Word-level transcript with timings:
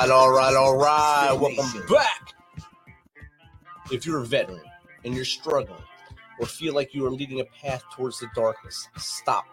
right, 0.00 0.10
all 0.10 0.30
right, 0.30 0.54
all 0.54 0.76
right. 0.76 1.32
Welcome 1.40 1.86
back. 1.88 2.34
If 3.90 4.04
you're 4.04 4.20
a 4.20 4.26
veteran 4.26 4.62
and 5.04 5.14
you're 5.14 5.24
struggling 5.24 5.82
or 6.38 6.46
feel 6.46 6.74
like 6.74 6.92
you 6.92 7.06
are 7.06 7.10
leading 7.10 7.40
a 7.40 7.44
path 7.44 7.82
towards 7.94 8.18
the 8.18 8.28
darkness, 8.34 8.88
stop 8.96 9.46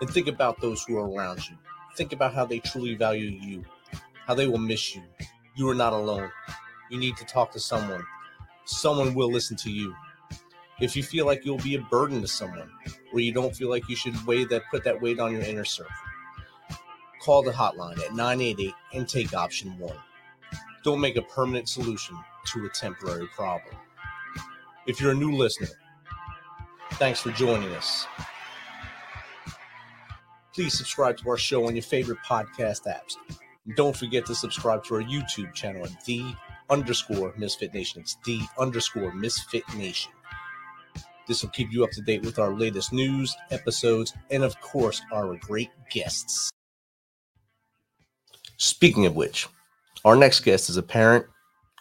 and 0.00 0.08
think 0.10 0.28
about 0.28 0.60
those 0.60 0.84
who 0.84 0.98
are 0.98 1.10
around 1.10 1.48
you. 1.48 1.56
Think 1.96 2.12
about 2.12 2.34
how 2.34 2.44
they 2.44 2.58
truly 2.60 2.94
value 2.94 3.30
you, 3.30 3.64
how 4.26 4.34
they 4.34 4.46
will 4.46 4.58
miss 4.58 4.94
you. 4.94 5.02
You 5.56 5.68
are 5.68 5.74
not 5.74 5.92
alone. 5.92 6.30
You 6.90 6.98
need 6.98 7.16
to 7.16 7.24
talk 7.24 7.50
to 7.52 7.60
someone. 7.60 8.04
Someone 8.64 9.14
will 9.14 9.30
listen 9.30 9.56
to 9.58 9.70
you. 9.70 9.94
If 10.80 10.96
you 10.96 11.02
feel 11.02 11.26
like 11.26 11.44
you'll 11.44 11.58
be 11.58 11.74
a 11.74 11.80
burden 11.80 12.20
to 12.20 12.28
someone, 12.28 12.70
or 13.12 13.20
you 13.20 13.32
don't 13.32 13.54
feel 13.54 13.68
like 13.68 13.88
you 13.88 13.96
should 13.96 14.26
weigh 14.26 14.44
that 14.44 14.62
put 14.70 14.84
that 14.84 15.00
weight 15.00 15.18
on 15.18 15.32
your 15.32 15.42
inner 15.42 15.64
circle, 15.64 15.92
call 17.22 17.42
the 17.42 17.52
hotline 17.52 17.98
at 18.04 18.14
988 18.14 18.74
and 18.94 19.08
take 19.08 19.32
option 19.32 19.78
one. 19.78 19.96
Don't 20.82 21.00
make 21.00 21.16
a 21.16 21.22
permanent 21.22 21.68
solution 21.68 22.16
to 22.46 22.66
a 22.66 22.68
temporary 22.70 23.28
problem. 23.28 23.76
If 24.86 25.00
you're 25.00 25.12
a 25.12 25.14
new 25.14 25.36
listener, 25.36 25.68
thanks 26.94 27.20
for 27.20 27.30
joining 27.30 27.72
us. 27.74 28.06
Please 30.52 30.76
subscribe 30.76 31.16
to 31.18 31.30
our 31.30 31.38
show 31.38 31.66
on 31.68 31.76
your 31.76 31.84
favorite 31.84 32.18
podcast 32.28 32.86
apps. 32.86 33.16
And 33.66 33.76
don't 33.76 33.96
forget 33.96 34.26
to 34.26 34.34
subscribe 34.34 34.84
to 34.84 34.96
our 34.96 35.02
YouTube 35.02 35.54
channel 35.54 35.84
at 35.84 36.04
the 36.04 36.34
underscore 36.68 37.32
Misfit 37.36 37.72
Nation. 37.72 38.00
It's 38.00 38.16
the 38.24 38.40
underscore 38.58 39.14
Misfit 39.14 39.62
Nation. 39.76 40.12
This 41.28 41.42
will 41.42 41.50
keep 41.50 41.72
you 41.72 41.84
up 41.84 41.90
to 41.92 42.02
date 42.02 42.24
with 42.24 42.40
our 42.40 42.52
latest 42.52 42.92
news, 42.92 43.36
episodes, 43.52 44.12
and 44.32 44.42
of 44.42 44.60
course, 44.60 45.00
our 45.12 45.36
great 45.36 45.70
guests. 45.88 46.50
Speaking 48.64 49.06
of 49.06 49.16
which, 49.16 49.48
our 50.04 50.14
next 50.14 50.38
guest 50.44 50.70
is 50.70 50.76
a 50.76 50.84
parent, 50.84 51.26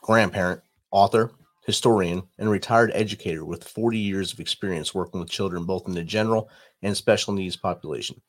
grandparent, 0.01 0.61
author, 0.89 1.31
historian, 1.63 2.23
and 2.39 2.49
retired 2.49 2.89
educator 2.95 3.45
with 3.45 3.67
40 3.67 3.99
years 3.99 4.33
of 4.33 4.39
experience 4.39 4.91
working 4.91 5.19
with 5.19 5.29
children 5.29 5.63
both 5.63 5.87
in 5.87 5.93
the 5.93 6.03
general 6.03 6.49
and 6.81 6.97
special 6.97 7.35
needs 7.35 7.55
population, 7.55 8.19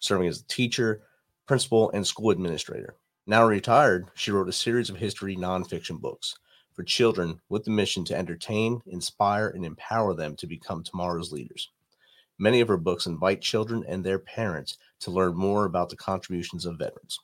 serving 0.00 0.28
as 0.28 0.38
a 0.38 0.46
teacher, 0.46 1.02
principal, 1.48 1.90
and 1.90 2.06
school 2.06 2.30
administrator. 2.30 2.94
Now 3.26 3.44
retired, 3.44 4.06
she 4.14 4.30
wrote 4.30 4.48
a 4.48 4.52
series 4.52 4.88
of 4.88 4.98
history 4.98 5.36
nonfiction 5.36 6.00
books 6.00 6.32
for 6.74 6.84
children 6.84 7.40
with 7.48 7.64
the 7.64 7.72
mission 7.72 8.04
to 8.04 8.16
entertain, 8.16 8.82
inspire, 8.86 9.48
and 9.48 9.64
empower 9.64 10.14
them 10.14 10.36
to 10.36 10.46
become 10.46 10.84
tomorrow's 10.84 11.32
leaders. 11.32 11.72
Many 12.38 12.60
of 12.60 12.68
her 12.68 12.76
books 12.76 13.06
invite 13.06 13.40
children 13.42 13.84
and 13.88 14.04
their 14.04 14.20
parents 14.20 14.78
to 15.00 15.10
learn 15.10 15.34
more 15.34 15.64
about 15.64 15.88
the 15.88 15.96
contributions 15.96 16.66
of 16.66 16.78
veterans. 16.78 17.18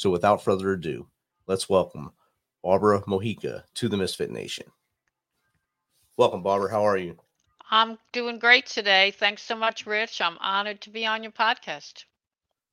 So 0.00 0.08
without 0.08 0.42
further 0.42 0.72
ado, 0.72 1.08
let's 1.46 1.68
welcome 1.68 2.12
Barbara 2.64 3.02
Mojica 3.02 3.64
to 3.74 3.86
the 3.86 3.98
Misfit 3.98 4.30
Nation. 4.30 4.64
Welcome, 6.16 6.42
Barbara. 6.42 6.70
How 6.70 6.86
are 6.86 6.96
you? 6.96 7.18
I'm 7.70 7.98
doing 8.10 8.38
great 8.38 8.64
today. 8.64 9.10
Thanks 9.10 9.42
so 9.42 9.54
much, 9.54 9.84
Rich. 9.84 10.22
I'm 10.22 10.38
honored 10.38 10.80
to 10.80 10.90
be 10.90 11.04
on 11.04 11.22
your 11.22 11.32
podcast. 11.32 12.04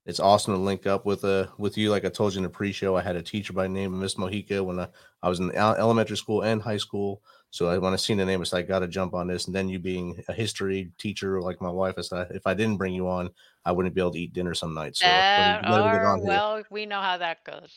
It's 0.05 0.21
awesome 0.21 0.53
to 0.53 0.57
link 0.57 0.87
up 0.87 1.05
with 1.05 1.25
uh 1.25 1.47
with 1.57 1.77
you. 1.77 1.89
Like 1.89 2.05
I 2.05 2.09
told 2.09 2.33
you 2.33 2.37
in 2.37 2.43
the 2.43 2.49
pre-show, 2.49 2.95
I 2.95 3.01
had 3.01 3.17
a 3.17 3.21
teacher 3.21 3.51
by 3.51 3.63
the 3.63 3.73
name 3.73 3.93
of 3.93 3.99
Miss 3.99 4.15
Mojica 4.15 4.63
when 4.63 4.79
I, 4.79 4.87
I 5.23 5.29
was 5.29 5.39
in 5.39 5.53
elementary 5.55 6.17
school 6.17 6.41
and 6.41 6.61
high 6.61 6.77
school. 6.77 7.21
So 7.49 7.69
I, 7.69 7.77
when 7.77 7.93
I 7.93 7.95
seen 7.95 8.17
the 8.17 8.25
name, 8.25 8.41
I 8.41 8.43
said 8.43 8.59
I 8.59 8.61
got 8.63 8.79
to 8.79 8.87
jump 8.87 9.13
on 9.13 9.27
this. 9.27 9.47
And 9.47 9.55
then 9.55 9.69
you 9.69 9.79
being 9.79 10.21
a 10.27 10.33
history 10.33 10.91
teacher 10.97 11.41
like 11.41 11.61
my 11.61 11.69
wife, 11.69 11.95
I 11.97 12.01
said 12.01 12.27
if 12.31 12.45
I 12.45 12.53
didn't 12.53 12.77
bring 12.77 12.93
you 12.93 13.07
on, 13.07 13.29
I 13.65 13.71
wouldn't 13.71 13.95
be 13.95 14.01
able 14.01 14.11
to 14.11 14.19
eat 14.19 14.33
dinner 14.33 14.53
some 14.53 14.73
nights. 14.73 14.99
So 14.99 15.07
uh, 15.07 15.61
or, 15.65 16.23
well, 16.23 16.63
we 16.69 16.85
know 16.85 17.01
how 17.01 17.17
that 17.17 17.43
goes. 17.43 17.73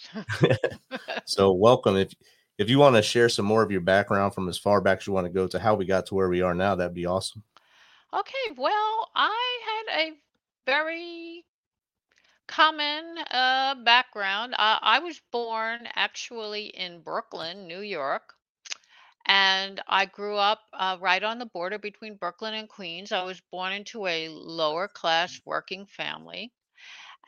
so 1.25 1.53
welcome. 1.53 1.97
If 1.97 2.13
if 2.59 2.69
you 2.69 2.79
want 2.79 2.97
to 2.97 3.03
share 3.03 3.29
some 3.29 3.47
more 3.47 3.63
of 3.63 3.71
your 3.71 3.81
background 3.81 4.35
from 4.35 4.49
as 4.49 4.59
far 4.59 4.81
back 4.81 4.99
as 4.99 5.07
you 5.07 5.13
want 5.13 5.27
to 5.27 5.33
go 5.33 5.47
to 5.47 5.59
how 5.59 5.75
we 5.75 5.87
got 5.87 6.07
to 6.07 6.15
where 6.15 6.29
we 6.29 6.43
are 6.43 6.55
now, 6.55 6.75
that'd 6.75 6.95
be 6.95 7.07
awesome. 7.07 7.43
Okay. 8.13 8.55
Well, 8.57 9.09
I 9.15 9.61
had 9.87 10.01
a 10.01 10.13
very 10.67 11.45
common 12.51 13.05
uh, 13.31 13.77
background. 13.85 14.55
I, 14.59 14.79
I 14.83 14.99
was 14.99 15.21
born 15.31 15.87
actually 15.95 16.67
in 16.67 17.01
Brooklyn, 17.01 17.69
New 17.69 17.81
York. 17.81 18.35
And 19.27 19.81
I 19.87 20.07
grew 20.07 20.37
up 20.37 20.61
uh, 20.73 20.97
right 21.01 21.23
on 21.23 21.39
the 21.39 21.47
border 21.47 21.79
between 21.79 22.17
Brooklyn 22.17 22.55
and 22.55 22.69
Queens. 22.69 23.13
I 23.13 23.23
was 23.23 23.41
born 23.53 23.73
into 23.73 24.07
a 24.07 24.29
lower 24.29 24.89
class 24.89 25.41
working 25.45 25.87
family. 25.87 26.53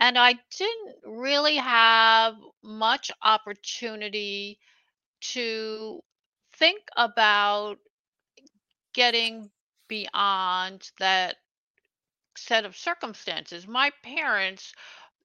And 0.00 0.18
I 0.18 0.34
didn't 0.58 0.96
really 1.04 1.56
have 1.56 2.34
much 2.64 3.12
opportunity 3.22 4.58
to 5.32 6.00
think 6.54 6.82
about 6.96 7.78
getting 8.92 9.50
beyond 9.88 10.90
that 10.98 11.36
set 12.36 12.64
of 12.64 12.76
circumstances. 12.76 13.66
My 13.68 13.92
parents 14.02 14.72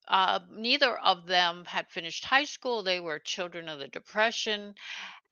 uh, 0.08 0.40
neither 0.52 0.98
of 1.00 1.26
them 1.26 1.66
had 1.66 1.90
finished 1.90 2.26
high 2.26 2.46
school. 2.46 2.84
They 2.84 3.00
were 3.00 3.20
children 3.20 3.70
of 3.70 3.80
the 3.80 3.88
Depression. 3.88 4.76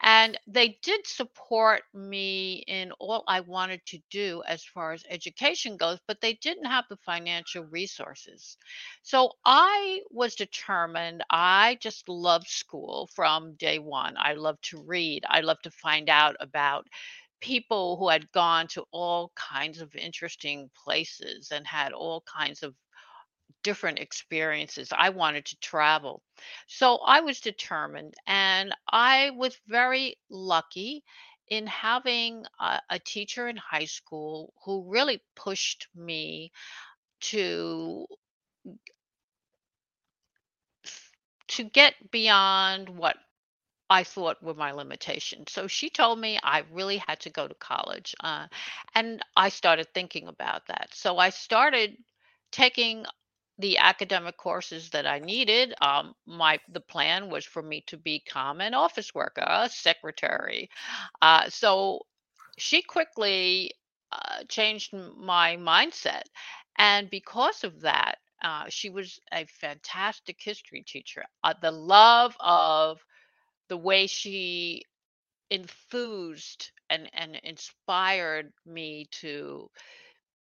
And 0.02 0.38
they 0.46 0.78
did 0.84 1.08
support 1.08 1.84
me 1.94 2.64
in 2.68 2.92
all 3.00 3.24
I 3.28 3.40
wanted 3.40 3.86
to 3.88 4.00
do 4.12 4.44
as 4.46 4.64
far 4.64 4.92
as 4.92 5.06
education 5.10 5.78
goes, 5.78 6.00
but 6.08 6.22
they 6.22 6.34
didn't 6.34 6.66
have 6.66 6.86
the 6.90 6.98
financial 6.98 7.64
resources. 7.64 8.58
So 9.04 9.32
I 9.46 10.02
was 10.12 10.36
determined. 10.36 11.24
I 11.30 11.78
just 11.82 12.10
loved 12.10 12.48
school 12.48 13.10
from 13.16 13.56
day 13.56 13.80
one. 13.80 14.16
I 14.18 14.34
loved 14.34 14.64
to 14.70 14.84
read, 14.84 15.24
I 15.30 15.42
loved 15.42 15.64
to 15.64 15.72
find 15.72 16.10
out 16.10 16.36
about 16.42 16.88
people 17.42 17.98
who 17.98 18.10
had 18.10 18.32
gone 18.32 18.68
to 18.68 18.84
all 18.92 19.32
kinds 19.36 19.80
of 19.82 19.96
interesting 19.96 20.70
places 20.84 21.52
and 21.52 21.66
had 21.66 21.94
all 21.94 22.22
kinds 22.22 22.64
of 22.64 22.74
different 23.66 24.00
experiences. 24.00 24.90
I 24.96 25.10
wanted 25.10 25.46
to 25.48 25.60
travel. 25.60 26.22
So 26.68 26.98
I 26.98 27.22
was 27.22 27.42
determined, 27.42 28.14
and 28.28 28.76
I 28.92 29.32
was 29.32 29.58
very 29.68 30.18
lucky 30.30 31.04
in 31.50 31.66
having 31.68 32.46
a, 32.60 32.80
a 32.92 33.00
teacher 33.00 33.48
in 33.48 33.58
high 33.58 33.86
school 33.86 34.54
who 34.64 34.86
really 34.88 35.20
pushed 35.36 35.88
me 35.96 36.52
to 37.22 38.06
to 41.48 41.64
get 41.64 41.96
beyond 42.12 42.90
what 42.90 43.18
I 43.90 44.04
thought 44.04 44.44
were 44.44 44.56
my 44.56 44.72
limitations. 44.74 45.52
So 45.52 45.68
she 45.68 45.90
told 45.90 46.20
me 46.20 46.40
I 46.44 46.64
really 46.72 46.98
had 46.98 47.20
to 47.22 47.30
go 47.32 47.48
to 47.48 47.56
college. 47.56 48.16
Uh, 48.20 48.48
and 48.96 49.22
I 49.36 49.50
started 49.50 49.88
thinking 49.94 50.28
about 50.28 50.68
that. 50.68 50.90
So 50.94 51.18
I 51.18 51.30
started 51.30 51.98
taking 52.52 53.06
the 53.60 53.78
academic 53.78 54.38
courses 54.38 54.90
that 54.92 55.06
I 55.08 55.20
needed. 55.20 55.74
Um, 55.82 56.16
my 56.26 56.60
the 56.70 56.82
plan 56.82 57.30
was 57.30 57.46
for 57.46 57.62
me 57.62 57.82
to 57.88 57.98
become 57.98 58.62
an 58.62 58.74
office 58.74 59.14
worker, 59.14 59.46
a 59.48 59.70
secretary. 59.70 60.70
Uh, 61.22 61.50
so 61.50 62.02
she 62.58 62.82
quickly 62.82 63.72
uh, 64.12 64.44
changed 64.50 64.94
my 64.94 65.58
mindset, 65.58 66.24
and 66.78 67.10
because 67.10 67.64
of 67.64 67.82
that, 67.82 68.18
uh, 68.44 68.66
she 68.70 68.90
was 68.90 69.20
a 69.34 69.46
fantastic 69.46 70.38
history 70.42 70.84
teacher. 70.88 71.24
Uh, 71.44 71.54
the 71.62 71.72
love 71.72 72.36
of 72.40 73.00
the 73.70 73.78
way 73.78 74.08
she 74.08 74.84
enthused 75.50 76.72
and 76.90 77.10
and 77.14 77.36
inspired 77.44 78.52
me 78.66 79.06
to 79.12 79.70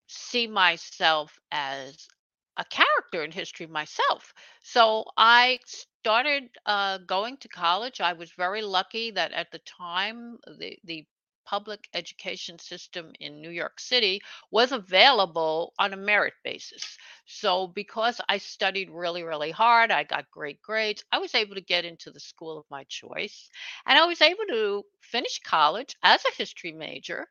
see 0.07 0.47
myself 0.47 1.39
as 1.51 2.09
a 2.57 2.65
character 2.65 3.23
in 3.25 3.31
history 3.31 3.67
myself. 3.67 4.33
So 4.63 5.05
I 5.17 5.59
started 5.67 6.45
uh, 6.67 6.99
going 6.99 7.37
to 7.39 7.49
college. 7.49 8.01
I 8.01 8.13
was 8.15 8.31
very 8.33 8.63
lucky 8.63 9.11
that 9.13 9.33
at 9.33 9.51
the 9.51 9.61
time 9.61 10.39
the 10.59 10.79
the 10.85 11.07
public 11.47 11.89
education 11.95 12.59
system 12.59 13.11
in 13.19 13.41
New 13.41 13.51
York 13.51 13.81
City 13.81 14.21
was 14.53 14.71
available 14.73 15.73
on 15.79 15.93
a 15.93 15.97
merit 15.97 16.35
basis. 16.45 16.97
So 17.27 17.67
because 17.67 18.21
I 18.29 18.39
studied 18.39 18.91
really 18.91 19.23
really 19.25 19.51
hard, 19.51 19.91
I 19.91 20.05
got 20.05 20.31
great 20.31 20.61
grades. 20.63 21.03
I 21.13 21.19
was 21.19 21.35
able 21.35 21.55
to 21.57 21.61
get 21.61 21.85
into 21.85 22.11
the 22.11 22.21
school 22.21 22.59
of 22.59 22.67
my 22.71 22.85
choice 22.89 23.49
and 23.87 23.99
I 23.99 24.07
was 24.07 24.21
able 24.21 24.45
to 24.49 24.85
finish 25.01 25.41
college 25.41 25.95
as 26.03 26.23
a 26.25 26.37
history 26.37 26.73
major 26.73 27.27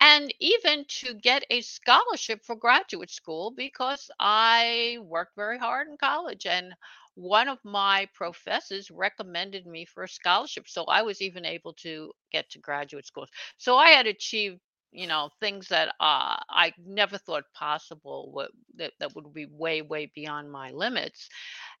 and 0.00 0.32
even 0.40 0.84
to 0.88 1.14
get 1.14 1.44
a 1.50 1.60
scholarship 1.62 2.44
for 2.44 2.56
graduate 2.56 3.10
school 3.10 3.50
because 3.50 4.10
I 4.20 4.98
worked 5.02 5.36
very 5.36 5.58
hard 5.58 5.88
in 5.88 5.96
college 5.96 6.46
and 6.46 6.72
one 7.14 7.48
of 7.48 7.58
my 7.64 8.08
professors 8.14 8.90
recommended 8.90 9.66
me 9.66 9.86
for 9.86 10.04
a 10.04 10.08
scholarship 10.08 10.68
so 10.68 10.84
I 10.84 11.02
was 11.02 11.22
even 11.22 11.44
able 11.46 11.72
to 11.74 12.12
get 12.30 12.50
to 12.50 12.58
graduate 12.58 13.06
school. 13.06 13.26
So 13.58 13.76
I 13.78 13.90
had 13.90 14.06
achieved 14.06 14.60
you 14.92 15.06
know, 15.06 15.28
things 15.40 15.68
that 15.68 15.88
uh, 16.00 16.38
I 16.48 16.72
never 16.82 17.18
thought 17.18 17.44
possible 17.52 18.30
would, 18.34 18.48
that, 18.76 18.92
that 19.00 19.14
would 19.14 19.34
be 19.34 19.46
way, 19.50 19.82
way 19.82 20.10
beyond 20.14 20.50
my 20.50 20.70
limits. 20.70 21.28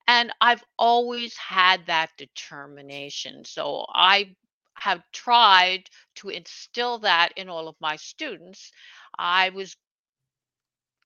And 0.08 0.32
I've 0.40 0.64
always 0.78 1.36
had 1.36 1.86
that 1.86 2.10
determination. 2.18 3.44
So 3.44 3.86
I 3.94 4.34
have 4.78 5.02
tried 5.12 5.88
to 6.16 6.28
instill 6.28 6.98
that 7.00 7.32
in 7.36 7.48
all 7.48 7.68
of 7.68 7.76
my 7.80 7.96
students. 7.96 8.72
I 9.18 9.50
was 9.50 9.76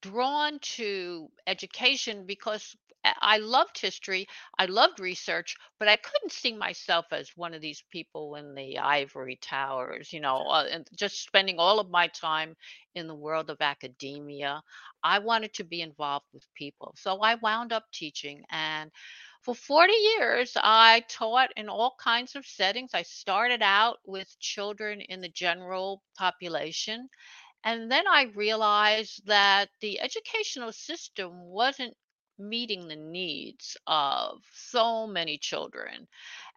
drawn 0.02 0.58
to 0.60 1.30
education 1.46 2.26
because 2.26 2.76
I 3.04 3.38
loved 3.38 3.78
history, 3.78 4.26
I 4.58 4.66
loved 4.66 5.00
research, 5.00 5.56
but 5.78 5.88
I 5.88 5.96
couldn't 5.96 6.32
see 6.32 6.54
myself 6.54 7.06
as 7.12 7.30
one 7.34 7.54
of 7.54 7.62
these 7.62 7.82
people 7.90 8.34
in 8.34 8.54
the 8.54 8.78
ivory 8.78 9.36
towers, 9.40 10.12
you 10.12 10.20
know, 10.20 10.36
uh, 10.48 10.66
and 10.70 10.86
just 10.94 11.22
spending 11.22 11.58
all 11.58 11.80
of 11.80 11.88
my 11.90 12.08
time 12.08 12.56
in 12.94 13.06
the 13.06 13.14
world 13.14 13.48
of 13.48 13.62
academia. 13.62 14.62
I 15.02 15.18
wanted 15.20 15.54
to 15.54 15.64
be 15.64 15.80
involved 15.80 16.26
with 16.34 16.44
people. 16.54 16.94
So 16.98 17.20
I 17.20 17.36
wound 17.36 17.72
up 17.72 17.84
teaching 17.92 18.44
and 18.50 18.90
for 19.42 19.54
40 19.54 19.92
years, 19.92 20.56
I 20.56 21.00
taught 21.08 21.50
in 21.56 21.68
all 21.68 21.96
kinds 21.98 22.36
of 22.36 22.46
settings. 22.46 22.92
I 22.94 23.02
started 23.02 23.62
out 23.62 23.98
with 24.04 24.38
children 24.40 25.00
in 25.00 25.20
the 25.20 25.28
general 25.28 26.02
population. 26.16 27.08
And 27.64 27.90
then 27.90 28.06
I 28.08 28.24
realized 28.34 29.26
that 29.26 29.70
the 29.80 30.00
educational 30.00 30.72
system 30.72 31.32
wasn't 31.40 31.96
meeting 32.40 32.88
the 32.88 32.96
needs 32.96 33.76
of 33.86 34.42
so 34.52 35.06
many 35.06 35.38
children. 35.38 36.08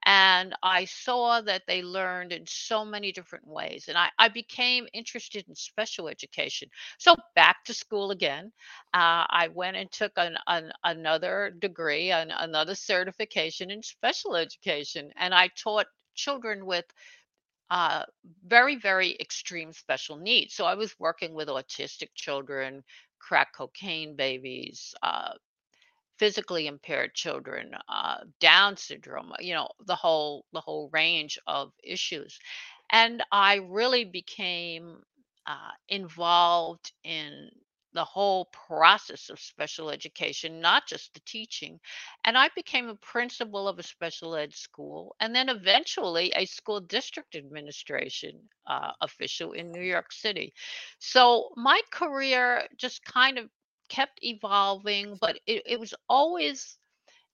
And 0.06 0.56
I 0.64 0.86
saw 0.86 1.42
that 1.42 1.64
they 1.68 1.82
learned 1.82 2.34
in 2.34 2.46
so 2.46 2.84
many 2.84 3.12
different 3.12 3.48
ways. 3.48 3.86
And 3.88 3.98
I, 3.98 4.10
I 4.20 4.28
became 4.28 4.88
interested 4.94 5.46
in 5.48 5.56
special 5.56 6.10
education. 6.10 6.70
So 6.98 7.16
back 7.36 7.64
to 7.66 7.74
school 7.74 8.12
again. 8.12 8.52
Uh, 8.94 9.26
I 9.30 9.50
went 9.54 9.78
and 9.78 9.92
took 9.92 10.12
an, 10.18 10.38
an, 10.48 10.72
another 10.84 11.54
degree, 11.60 12.12
an, 12.12 12.32
another 12.32 12.76
certification 12.76 13.72
in 13.72 13.82
special 13.84 14.36
education. 14.36 15.12
And 15.16 15.34
I 15.34 15.50
taught 15.56 15.88
children 16.16 16.66
with 16.66 16.86
uh, 17.70 18.04
very, 18.46 18.76
very 18.76 19.16
extreme 19.20 19.74
special 19.74 20.18
needs. 20.18 20.54
So 20.54 20.66
I 20.66 20.76
was 20.76 20.94
working 21.00 21.34
with 21.34 21.48
autistic 21.48 22.10
children, 22.14 22.84
crack 23.20 23.54
cocaine 23.56 24.16
babies, 24.16 24.94
uh, 25.02 25.32
physically 26.18 26.68
impaired 26.68 27.14
children, 27.14 27.74
uh, 27.90 28.18
Down 28.40 28.78
syndrome, 28.78 29.34
you 29.40 29.54
know, 29.54 29.70
the 29.86 29.96
whole 29.96 30.46
the 30.54 30.62
whole 30.62 30.90
range 30.94 31.40
of 31.48 31.72
issues, 31.84 32.40
and 32.92 33.24
I 33.32 33.56
really 33.56 34.06
became 34.06 35.04
uh, 35.46 35.72
involved 35.90 36.92
in 37.04 37.50
the 37.94 38.04
whole 38.04 38.46
process 38.68 39.30
of 39.30 39.40
special 39.40 39.90
education, 39.92 40.60
not 40.62 40.88
just 40.88 41.14
the 41.14 41.20
teaching. 41.22 41.80
And 42.26 42.38
I 42.38 42.50
became 42.56 42.90
a 42.90 42.96
principal 42.96 43.68
of 43.68 43.80
a 43.80 43.84
special 43.84 44.36
ed 44.36 44.54
school 44.54 45.16
and 45.20 45.36
then 45.36 45.50
eventually 45.50 46.32
a 46.36 46.46
school 46.46 46.82
district 46.82 47.36
administration 47.36 48.50
uh, 48.68 48.92
official 49.02 49.52
in 49.54 49.72
New 49.72 49.82
York 49.84 50.12
City. 50.12 50.54
So 51.00 51.50
my 51.56 51.82
career 51.92 52.68
just 52.78 53.04
kind 53.06 53.38
of 53.38 53.50
kept 53.90 54.20
evolving, 54.24 55.18
but 55.20 55.40
it, 55.46 55.64
it 55.66 55.80
was 55.80 55.94
always 56.10 56.78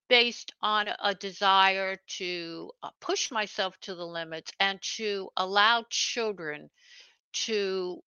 based 0.09 0.53
on 0.61 0.87
a 1.03 1.13
desire 1.13 1.97
to 2.07 2.71
uh, 2.81 2.89
push 2.99 3.31
myself 3.31 3.75
to 3.81 3.95
the 3.95 4.05
limits 4.05 4.51
and 4.59 4.81
to 4.81 5.29
allow 5.37 5.85
children 5.89 6.69
to 7.31 8.01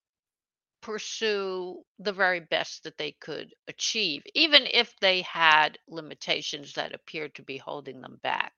pursue 0.83 1.81
the 2.01 2.13
very 2.13 2.41
best 2.41 2.83
that 2.83 2.99
they 2.99 3.13
could 3.21 3.55
achieve, 3.69 4.23
even 4.35 4.67
if 4.73 4.93
they 5.01 5.23
had 5.23 5.79
limitations 5.89 6.73
that 6.73 6.95
appeared 6.95 7.35
to 7.37 7.43
be 7.43 7.57
holding 7.57 8.01
them 8.01 8.19
back. 8.23 8.53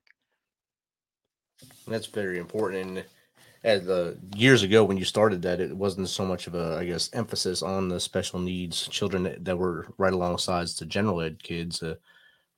That's 1.87 2.07
very 2.07 2.39
important. 2.39 2.99
And 2.99 3.05
as 3.65 3.85
the 3.87 4.19
years 4.37 4.63
ago 4.63 4.85
when 4.85 4.99
you 4.99 5.05
started 5.07 5.43
that, 5.43 5.61
it 5.61 5.75
wasn't 5.77 6.09
so 6.11 6.25
much 6.25 6.47
of 6.47 6.55
a, 6.55 6.77
I 6.79 6.85
guess, 6.85 7.11
emphasis 7.15 7.63
on 7.63 7.89
the 7.89 7.99
special 7.99 8.39
needs 8.39 8.87
children 8.89 9.23
that, 9.25 9.45
that 9.45 9.57
were 9.59 9.89
right 9.99 10.13
alongside 10.13 10.69
the 10.69 10.87
general 10.87 11.23
ed 11.23 11.43
kids. 11.43 11.83
Uh, 11.83 11.95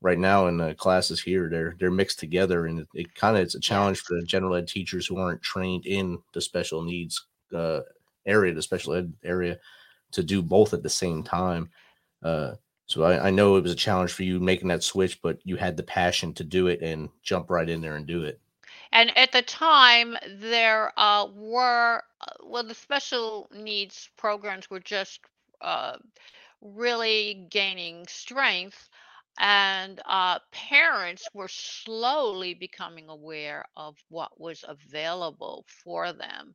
right 0.02 0.18
now 0.18 0.48
in 0.48 0.58
the 0.58 0.74
classes 0.74 1.22
here, 1.22 1.48
they're 1.48 1.76
they're 1.78 1.90
mixed 1.92 2.18
together, 2.18 2.66
and 2.66 2.80
it, 2.80 2.88
it 2.94 3.14
kind 3.14 3.36
of 3.36 3.42
it's 3.44 3.54
a 3.54 3.60
challenge 3.60 4.00
for 4.00 4.14
the 4.20 4.26
general 4.26 4.56
ed 4.56 4.66
teachers 4.68 5.06
who 5.06 5.18
aren't 5.18 5.42
trained 5.42 5.86
in 5.86 6.18
the 6.34 6.40
special 6.40 6.82
needs 6.82 7.26
uh, 7.54 7.80
area, 8.26 8.52
the 8.52 8.62
special 8.62 8.94
ed 8.94 9.12
area, 9.24 9.58
to 10.12 10.24
do 10.24 10.42
both 10.42 10.74
at 10.74 10.82
the 10.82 10.90
same 10.90 11.22
time. 11.22 11.70
Uh, 12.22 12.54
so 12.86 13.04
I, 13.04 13.28
I 13.28 13.30
know 13.30 13.56
it 13.56 13.62
was 13.62 13.72
a 13.72 13.76
challenge 13.76 14.12
for 14.12 14.24
you 14.24 14.40
making 14.40 14.68
that 14.68 14.82
switch, 14.82 15.22
but 15.22 15.38
you 15.44 15.56
had 15.56 15.76
the 15.76 15.82
passion 15.84 16.32
to 16.34 16.44
do 16.44 16.66
it 16.66 16.82
and 16.82 17.08
jump 17.22 17.50
right 17.50 17.68
in 17.68 17.80
there 17.80 17.96
and 17.96 18.06
do 18.06 18.22
it. 18.24 18.40
And 18.92 19.16
at 19.16 19.32
the 19.32 19.42
time, 19.42 20.16
there 20.28 20.92
uh, 20.98 21.26
were, 21.34 22.02
uh, 22.20 22.32
well, 22.44 22.64
the 22.64 22.74
special 22.74 23.48
needs 23.52 24.08
programs 24.16 24.70
were 24.70 24.80
just 24.80 25.20
uh, 25.60 25.96
really 26.60 27.46
gaining 27.50 28.06
strength. 28.06 28.88
And 29.38 30.00
uh, 30.06 30.38
parents 30.50 31.28
were 31.34 31.48
slowly 31.48 32.54
becoming 32.54 33.10
aware 33.10 33.66
of 33.76 33.96
what 34.08 34.40
was 34.40 34.64
available 34.66 35.66
for 35.84 36.14
them. 36.14 36.54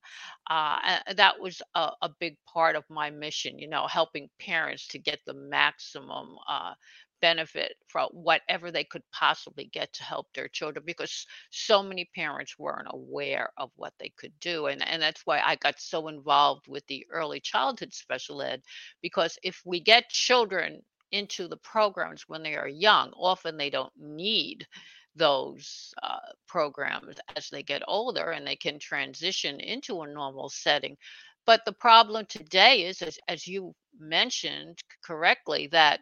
Uh, 0.50 0.98
that 1.16 1.39
was 1.39 1.62
a, 1.75 1.92
a, 2.01 2.10
big 2.19 2.38
part 2.51 2.75
of 2.75 2.83
my 2.89 3.12
mission, 3.12 3.60
you 3.60 3.68
know, 3.68 3.86
helping 3.86 4.31
parents 4.39 4.88
to 4.88 4.98
get 4.98 5.19
the 5.28 5.36
maximum 5.36 6.36
uh, 6.50 6.74
benefit 7.21 7.75
from 7.88 8.09
whatever 8.12 8.71
they 8.71 8.83
could 8.83 9.03
possibly 9.12 9.65
get 9.65 9.91
to 9.94 10.03
help 10.03 10.27
their 10.33 10.47
children 10.50 10.83
because 10.85 11.25
so 11.51 11.83
many 11.83 12.09
parents 12.15 12.57
weren't 12.59 12.88
aware 12.91 13.51
of 13.57 13.71
what 13.75 13.94
they 14.00 14.12
could 14.18 14.33
do 14.39 14.68
and 14.68 14.85
and 14.88 15.01
that's 15.01 15.21
why 15.25 15.39
I 15.39 15.56
got 15.56 15.79
so 15.79 16.07
involved 16.07 16.68
with 16.68 16.85
the 16.88 17.06
early 17.12 17.39
childhood 17.39 17.94
special 17.94 18.41
ed 18.41 18.62
because 19.01 19.38
if 19.44 19.62
we 19.65 19.79
get 19.79 20.09
children 20.09 20.81
into 21.12 21.47
the 21.47 21.57
programs 21.57 22.25
when 22.27 22.44
they 22.44 22.56
are 22.56 22.68
young 22.68 23.11
often 23.13 23.57
they 23.57 23.69
don't 23.69 23.94
need 23.97 24.68
those 25.16 25.94
uh, 26.04 26.19
programs 26.47 27.18
as 27.35 27.49
they 27.49 27.63
get 27.63 27.81
older 27.87 28.31
and 28.31 28.47
they 28.47 28.56
can 28.56 28.80
transition 28.80 29.59
into 29.59 30.01
a 30.01 30.07
normal 30.07 30.49
setting. 30.49 30.95
But 31.45 31.61
the 31.66 31.73
problem 31.73 32.25
today 32.28 32.83
is 32.85 33.01
as, 33.01 33.19
as 33.28 33.47
you 33.47 33.73
mentioned 33.99 34.80
correctly 35.04 35.68
that 35.71 36.01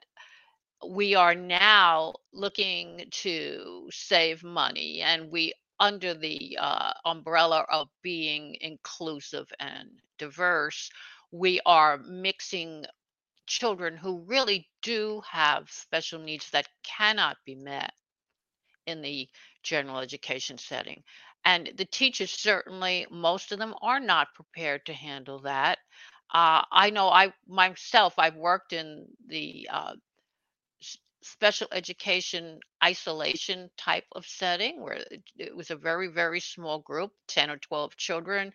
we 0.88 1.16
are 1.16 1.36
now 1.36 2.14
looking 2.34 3.06
to 3.12 3.88
save 3.92 4.44
money 4.44 5.02
and 5.02 5.32
we 5.32 5.54
under 5.80 6.14
the 6.14 6.58
uh, 6.60 6.92
umbrella 7.06 7.66
of 7.72 7.88
being 8.02 8.56
inclusive 8.62 9.48
and 9.60 9.90
diverse 10.18 10.90
we 11.32 11.60
are 11.66 11.98
mixing 12.00 12.86
children 13.48 13.98
who 13.98 14.24
really 14.28 14.68
do 14.84 15.22
have 15.30 15.70
special 15.70 16.20
needs 16.20 16.50
that 16.52 16.68
cannot 16.84 17.38
be 17.46 17.56
met 17.56 17.92
in 18.88 19.02
the 19.02 19.28
general 19.64 20.00
education 20.00 20.58
setting. 20.58 21.04
And 21.46 21.72
the 21.78 21.86
teachers 21.86 22.32
certainly 22.32 23.08
most 23.12 23.52
of 23.52 23.60
them 23.60 23.74
are 23.82 24.00
not 24.00 24.34
prepared 24.36 24.86
to 24.86 24.94
handle 24.94 25.40
that. 25.42 25.80
Uh, 26.34 26.64
i 26.72 26.92
know 26.92 27.10
i 27.10 27.34
myself 27.48 28.14
i've 28.20 28.36
worked 28.36 28.72
in 28.72 29.06
the 29.28 29.68
uh, 29.72 29.94
special 31.22 31.68
education 31.72 32.60
isolation 32.84 33.70
type 33.78 34.06
of 34.14 34.26
setting 34.26 34.82
where 34.82 35.04
it, 35.38 35.56
was 35.56 35.72
a 35.72 35.76
very 35.76 36.08
very 36.08 36.40
small 36.40 36.80
group 36.80 37.12
10 37.28 37.50
or 37.50 37.58
12 37.58 37.96
children 37.98 38.52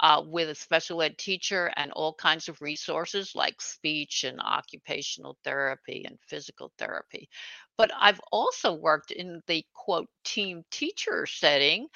uh, 0.00 0.22
with 0.26 0.50
a 0.50 0.54
special 0.54 1.02
ed 1.02 1.16
teacher 1.18 1.72
and 1.76 1.92
all 1.92 2.12
kinds 2.14 2.48
of 2.48 2.60
resources 2.60 3.34
like 3.34 3.60
speech 3.60 4.24
and 4.24 4.40
occupational 4.40 5.38
therapy 5.44 6.04
and 6.06 6.18
physical 6.26 6.72
therapy. 6.78 7.28
But 7.76 7.90
i've 7.98 8.20
also 8.32 8.74
worked 8.74 9.10
in 9.10 9.42
the 9.46 9.64
quote 9.74 10.08
team 10.24 10.64
teacher 10.70 11.26
setting 11.26 11.88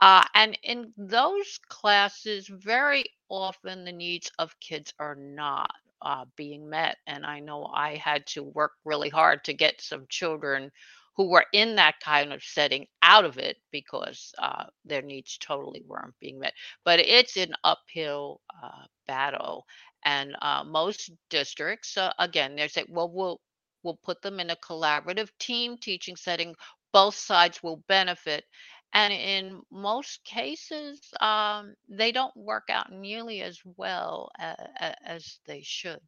uh, 0.00 0.24
and 0.34 0.58
in 0.62 0.92
those 0.96 1.58
classes 1.68 2.48
very 2.48 3.04
often 3.28 3.84
the 3.84 3.92
needs 3.92 4.30
of 4.38 4.58
kids 4.60 4.92
are 4.98 5.16
not 5.16 5.70
uh, 6.02 6.24
being 6.36 6.68
met. 6.68 6.96
And 7.06 7.24
I 7.26 7.40
know 7.40 7.64
I 7.66 7.96
had 7.96 8.26
to 8.28 8.42
work 8.42 8.72
really 8.84 9.08
hard 9.08 9.44
to 9.44 9.54
get 9.54 9.80
some 9.80 10.06
children 10.08 10.70
who 11.16 11.28
were 11.28 11.46
in 11.52 11.76
that 11.76 12.00
kind 12.00 12.32
of 12.32 12.42
setting 12.42 12.86
out 13.02 13.24
of 13.24 13.38
it 13.38 13.56
because 13.72 14.32
uh, 14.38 14.64
their 14.84 15.02
needs 15.02 15.36
totally 15.38 15.82
weren't 15.86 16.14
being 16.20 16.38
met. 16.38 16.54
But 16.84 17.00
it's 17.00 17.36
an 17.36 17.54
uphill 17.64 18.40
uh, 18.62 18.84
battle, 19.06 19.66
and 20.04 20.36
uh, 20.40 20.64
most 20.64 21.10
districts, 21.30 21.96
uh, 21.96 22.12
again, 22.18 22.54
they're 22.56 22.68
saying, 22.68 22.86
"Well, 22.90 23.10
we'll 23.10 23.40
we'll 23.82 23.98
put 24.04 24.22
them 24.22 24.40
in 24.40 24.50
a 24.50 24.56
collaborative 24.56 25.30
team 25.40 25.76
teaching 25.78 26.16
setting. 26.16 26.54
Both 26.92 27.16
sides 27.16 27.62
will 27.62 27.82
benefit." 27.88 28.44
And 28.92 29.12
in 29.12 29.62
most 29.70 30.24
cases, 30.24 31.00
um, 31.20 31.74
they 31.88 32.12
don't 32.12 32.36
work 32.36 32.64
out 32.70 32.92
nearly 32.92 33.42
as 33.42 33.60
well 33.76 34.30
a- 34.38 34.96
as 35.08 35.38
they 35.46 35.62
should. 35.62 36.00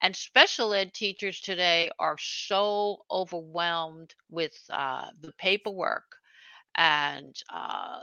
And 0.00 0.16
special 0.16 0.72
ed 0.74 0.92
teachers 0.94 1.40
today 1.40 1.90
are 1.98 2.16
so 2.18 3.04
overwhelmed 3.10 4.14
with 4.30 4.54
uh, 4.70 5.08
the 5.20 5.32
paperwork 5.32 6.04
and 6.74 7.34
uh, 7.52 8.00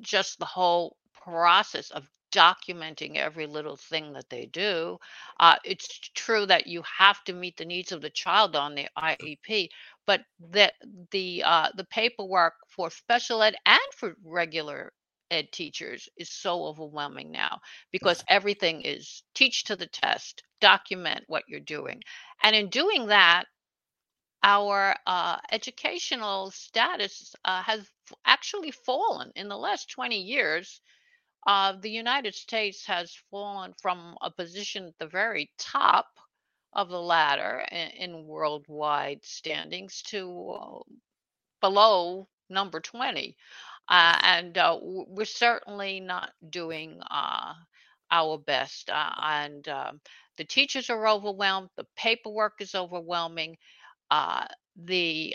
just 0.00 0.38
the 0.38 0.44
whole 0.46 0.96
process 1.12 1.90
of 1.90 2.08
documenting 2.32 3.16
every 3.16 3.46
little 3.46 3.76
thing 3.76 4.12
that 4.12 4.28
they 4.30 4.46
do. 4.46 4.98
Uh, 5.40 5.56
it's 5.64 5.88
true 6.14 6.46
that 6.46 6.66
you 6.66 6.82
have 6.98 7.22
to 7.24 7.32
meet 7.32 7.56
the 7.56 7.64
needs 7.64 7.92
of 7.92 8.02
the 8.02 8.10
child 8.10 8.56
on 8.56 8.74
the 8.74 8.88
IEP, 8.96 9.70
but 10.06 10.22
the 10.40 10.72
the 11.10 11.42
uh, 11.44 11.68
the 11.76 11.84
paperwork 11.84 12.54
for 12.68 12.90
special 12.90 13.42
ed 13.42 13.56
and 13.66 13.80
for 13.94 14.14
regular 14.24 14.92
ed 15.30 15.50
teachers 15.52 16.08
is 16.16 16.30
so 16.30 16.64
overwhelming 16.64 17.30
now 17.32 17.58
because 17.92 18.24
everything 18.28 18.82
is 18.82 19.22
teach 19.34 19.64
to 19.64 19.76
the 19.76 19.88
test, 19.88 20.42
document 20.60 21.24
what 21.26 21.44
you're 21.48 21.60
doing, 21.60 22.00
and 22.42 22.54
in 22.56 22.68
doing 22.68 23.06
that, 23.06 23.44
our 24.42 24.94
uh, 25.06 25.38
educational 25.50 26.50
status 26.52 27.34
uh, 27.44 27.62
has 27.62 27.90
actually 28.26 28.70
fallen 28.70 29.32
in 29.34 29.48
the 29.48 29.56
last 29.56 29.90
20 29.90 30.16
years. 30.16 30.80
Uh, 31.48 31.74
the 31.80 31.90
United 31.90 32.34
States 32.34 32.86
has 32.86 33.12
fallen 33.30 33.72
from 33.80 34.16
a 34.22 34.30
position 34.30 34.86
at 34.86 34.94
the 34.98 35.06
very 35.06 35.50
top 35.58 36.06
of 36.72 36.88
the 36.88 37.00
ladder 37.00 37.64
in, 37.72 37.88
in 38.12 38.26
worldwide 38.26 39.24
standings 39.24 40.02
to 40.02 40.50
uh, 40.60 40.78
below 41.60 42.28
number 42.48 42.80
20. 42.80 43.36
Uh, 43.88 44.18
and 44.22 44.58
uh, 44.58 44.78
we're 44.82 45.24
certainly 45.24 46.00
not 46.00 46.32
doing 46.50 47.00
uh, 47.10 47.54
our 48.10 48.38
best. 48.38 48.90
Uh, 48.90 49.10
and 49.22 49.68
um, 49.68 50.00
the 50.36 50.44
teachers 50.44 50.90
are 50.90 51.08
overwhelmed, 51.08 51.70
the 51.76 51.86
paperwork 51.96 52.54
is 52.60 52.74
overwhelming. 52.74 53.56
The 54.78 55.34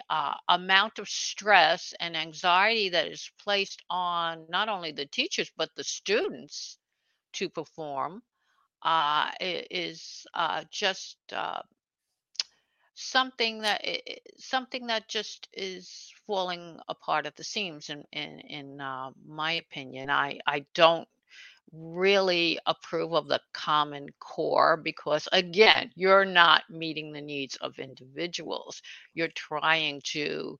amount 0.49 0.99
of 0.99 1.09
stress 1.09 1.93
and 1.99 2.15
anxiety 2.15 2.89
that 2.89 3.07
is 3.07 3.31
placed 3.39 3.81
on 3.89 4.45
not 4.49 4.69
only 4.69 4.91
the 4.91 5.07
teachers 5.07 5.51
but 5.57 5.69
the 5.75 5.83
students 5.83 6.77
to 7.33 7.49
perform 7.49 8.21
uh, 8.83 9.31
is 9.39 10.25
uh, 10.33 10.63
just 10.71 11.17
uh, 11.33 11.61
something 12.95 13.61
that 13.61 13.83
something 14.37 14.87
that 14.87 15.07
just 15.07 15.47
is 15.53 16.11
falling 16.27 16.77
apart 16.87 17.25
at 17.25 17.35
the 17.35 17.43
seams 17.43 17.89
in 17.89 18.03
in, 18.11 18.39
in 18.41 18.81
uh, 18.81 19.11
my 19.27 19.53
opinion. 19.53 20.09
I 20.09 20.39
i 20.47 20.65
don't 20.73 21.07
really 21.73 22.59
approve 22.65 23.13
of 23.13 23.27
the 23.27 23.39
common 23.53 24.09
core 24.19 24.75
because 24.77 25.27
again 25.31 25.89
you're 25.95 26.25
not 26.25 26.63
meeting 26.69 27.11
the 27.11 27.21
needs 27.21 27.55
of 27.57 27.79
individuals. 27.79 28.81
You're 29.13 29.29
trying 29.29 30.01
to 30.05 30.59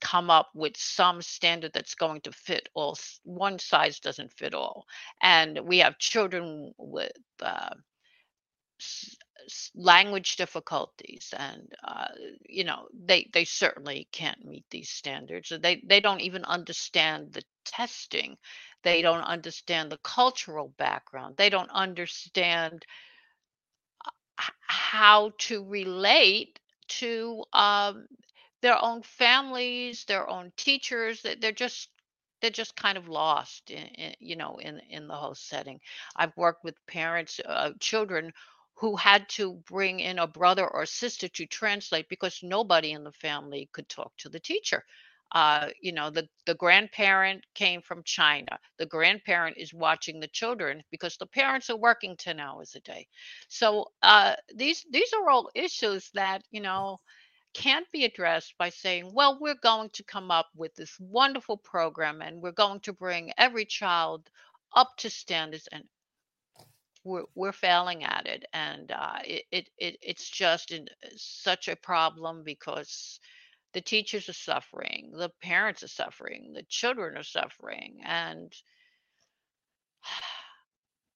come 0.00 0.30
up 0.30 0.50
with 0.54 0.76
some 0.76 1.22
standard 1.22 1.72
that's 1.72 1.94
going 1.94 2.20
to 2.22 2.32
fit 2.32 2.68
all 2.74 2.96
one 3.24 3.58
size 3.58 4.00
doesn't 4.00 4.32
fit 4.32 4.54
all. 4.54 4.86
And 5.22 5.60
we 5.64 5.78
have 5.78 5.98
children 5.98 6.72
with 6.78 7.12
uh, 7.42 7.70
language 9.74 10.36
difficulties 10.36 11.32
and 11.36 11.72
uh, 11.84 12.08
you 12.48 12.64
know 12.64 12.86
they 13.06 13.28
they 13.32 13.44
certainly 13.44 14.08
can't 14.12 14.44
meet 14.44 14.64
these 14.70 14.90
standards. 14.90 15.52
They 15.62 15.82
they 15.86 16.00
don't 16.00 16.20
even 16.20 16.44
understand 16.44 17.32
the 17.32 17.42
testing. 17.64 18.36
They 18.82 19.02
don't 19.02 19.22
understand 19.22 19.90
the 19.92 19.98
cultural 19.98 20.72
background. 20.78 21.36
They 21.36 21.50
don't 21.50 21.70
understand 21.70 22.84
how 24.66 25.32
to 25.38 25.64
relate 25.64 26.58
to 26.88 27.44
um, 27.52 28.06
their 28.62 28.82
own 28.82 29.02
families, 29.02 30.04
their 30.04 30.28
own 30.28 30.52
teachers. 30.56 31.22
They're 31.40 31.52
just 31.52 31.88
they're 32.40 32.50
just 32.50 32.76
kind 32.76 32.96
of 32.98 33.08
lost 33.08 33.70
in, 33.70 33.86
in 33.86 34.14
you 34.20 34.36
know 34.36 34.58
in 34.58 34.80
in 34.90 35.06
the 35.08 35.14
whole 35.16 35.34
setting. 35.34 35.80
I've 36.16 36.36
worked 36.36 36.64
with 36.64 36.74
parents, 36.86 37.40
uh, 37.44 37.72
children 37.80 38.32
who 38.76 38.96
had 38.96 39.28
to 39.28 39.54
bring 39.68 40.00
in 40.00 40.18
a 40.18 40.26
brother 40.26 40.66
or 40.66 40.86
sister 40.86 41.28
to 41.28 41.46
translate 41.46 42.08
because 42.08 42.40
nobody 42.42 42.92
in 42.92 43.04
the 43.04 43.12
family 43.12 43.68
could 43.72 43.88
talk 43.88 44.12
to 44.18 44.28
the 44.28 44.40
teacher. 44.40 44.84
Uh, 45.32 45.68
you 45.80 45.92
know, 45.92 46.10
the 46.10 46.28
the 46.46 46.54
grandparent 46.54 47.44
came 47.54 47.82
from 47.82 48.02
China. 48.04 48.58
The 48.78 48.86
grandparent 48.86 49.56
is 49.58 49.72
watching 49.72 50.20
the 50.20 50.28
children 50.28 50.82
because 50.90 51.16
the 51.16 51.26
parents 51.26 51.70
are 51.70 51.76
working 51.76 52.16
10 52.16 52.40
hours 52.40 52.74
a 52.74 52.80
day. 52.80 53.06
So 53.48 53.86
uh, 54.02 54.34
these 54.54 54.84
these 54.90 55.12
are 55.12 55.30
all 55.30 55.50
issues 55.54 56.10
that 56.14 56.42
you 56.50 56.60
know 56.60 57.00
can't 57.54 57.90
be 57.92 58.04
addressed 58.04 58.54
by 58.58 58.70
saying, 58.70 59.12
well, 59.12 59.38
we're 59.40 59.54
going 59.62 59.90
to 59.90 60.02
come 60.04 60.30
up 60.30 60.48
with 60.56 60.74
this 60.74 60.96
wonderful 61.00 61.56
program 61.56 62.22
and 62.22 62.42
we're 62.42 62.52
going 62.52 62.80
to 62.80 62.92
bring 62.92 63.32
every 63.38 63.64
child 63.64 64.30
up 64.74 64.90
to 64.98 65.10
standards 65.10 65.68
and 65.72 65.84
we're, 67.04 67.24
we're 67.34 67.52
failing 67.52 68.04
at 68.04 68.26
it. 68.26 68.44
And 68.52 68.90
uh, 68.92 69.18
it, 69.24 69.44
it, 69.50 69.68
it, 69.78 69.98
it's 70.02 70.28
just 70.28 70.70
in, 70.70 70.88
such 71.16 71.68
a 71.68 71.76
problem 71.76 72.42
because 72.44 73.20
the 73.72 73.80
teachers 73.80 74.28
are 74.28 74.34
suffering, 74.34 75.12
the 75.14 75.30
parents 75.42 75.82
are 75.82 75.88
suffering, 75.88 76.52
the 76.54 76.64
children 76.64 77.16
are 77.16 77.22
suffering, 77.22 78.00
and 78.04 78.52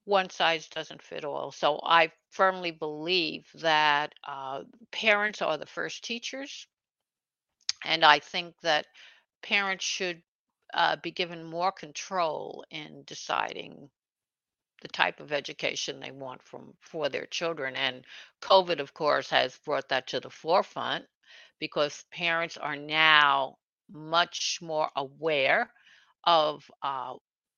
one 0.04 0.30
size 0.30 0.68
doesn't 0.68 1.02
fit 1.02 1.24
all. 1.24 1.52
So 1.52 1.80
I 1.82 2.12
firmly 2.30 2.70
believe 2.72 3.50
that 3.56 4.14
uh, 4.24 4.64
parents 4.92 5.42
are 5.42 5.58
the 5.58 5.66
first 5.66 6.04
teachers 6.04 6.66
And 7.84 8.04
I 8.04 8.18
think 8.18 8.60
that 8.62 8.86
parents 9.42 9.84
should 9.84 10.22
uh, 10.74 10.96
be 10.96 11.10
given 11.12 11.44
more 11.44 11.72
control 11.72 12.64
in 12.70 13.04
deciding 13.04 13.90
the 14.82 14.88
type 14.88 15.20
of 15.20 15.32
education 15.32 16.00
they 16.00 16.10
want 16.10 16.42
from 16.42 16.74
for 16.80 17.08
their 17.08 17.26
children. 17.26 17.76
And 17.76 18.04
COVID, 18.42 18.80
of 18.80 18.94
course, 18.94 19.30
has 19.30 19.58
brought 19.58 19.88
that 19.88 20.08
to 20.08 20.20
the 20.20 20.30
forefront 20.30 21.06
because 21.58 22.04
parents 22.12 22.56
are 22.56 22.76
now 22.76 23.58
much 23.90 24.58
more 24.62 24.90
aware 24.96 25.72
of 26.24 26.70
uh, 26.82 27.14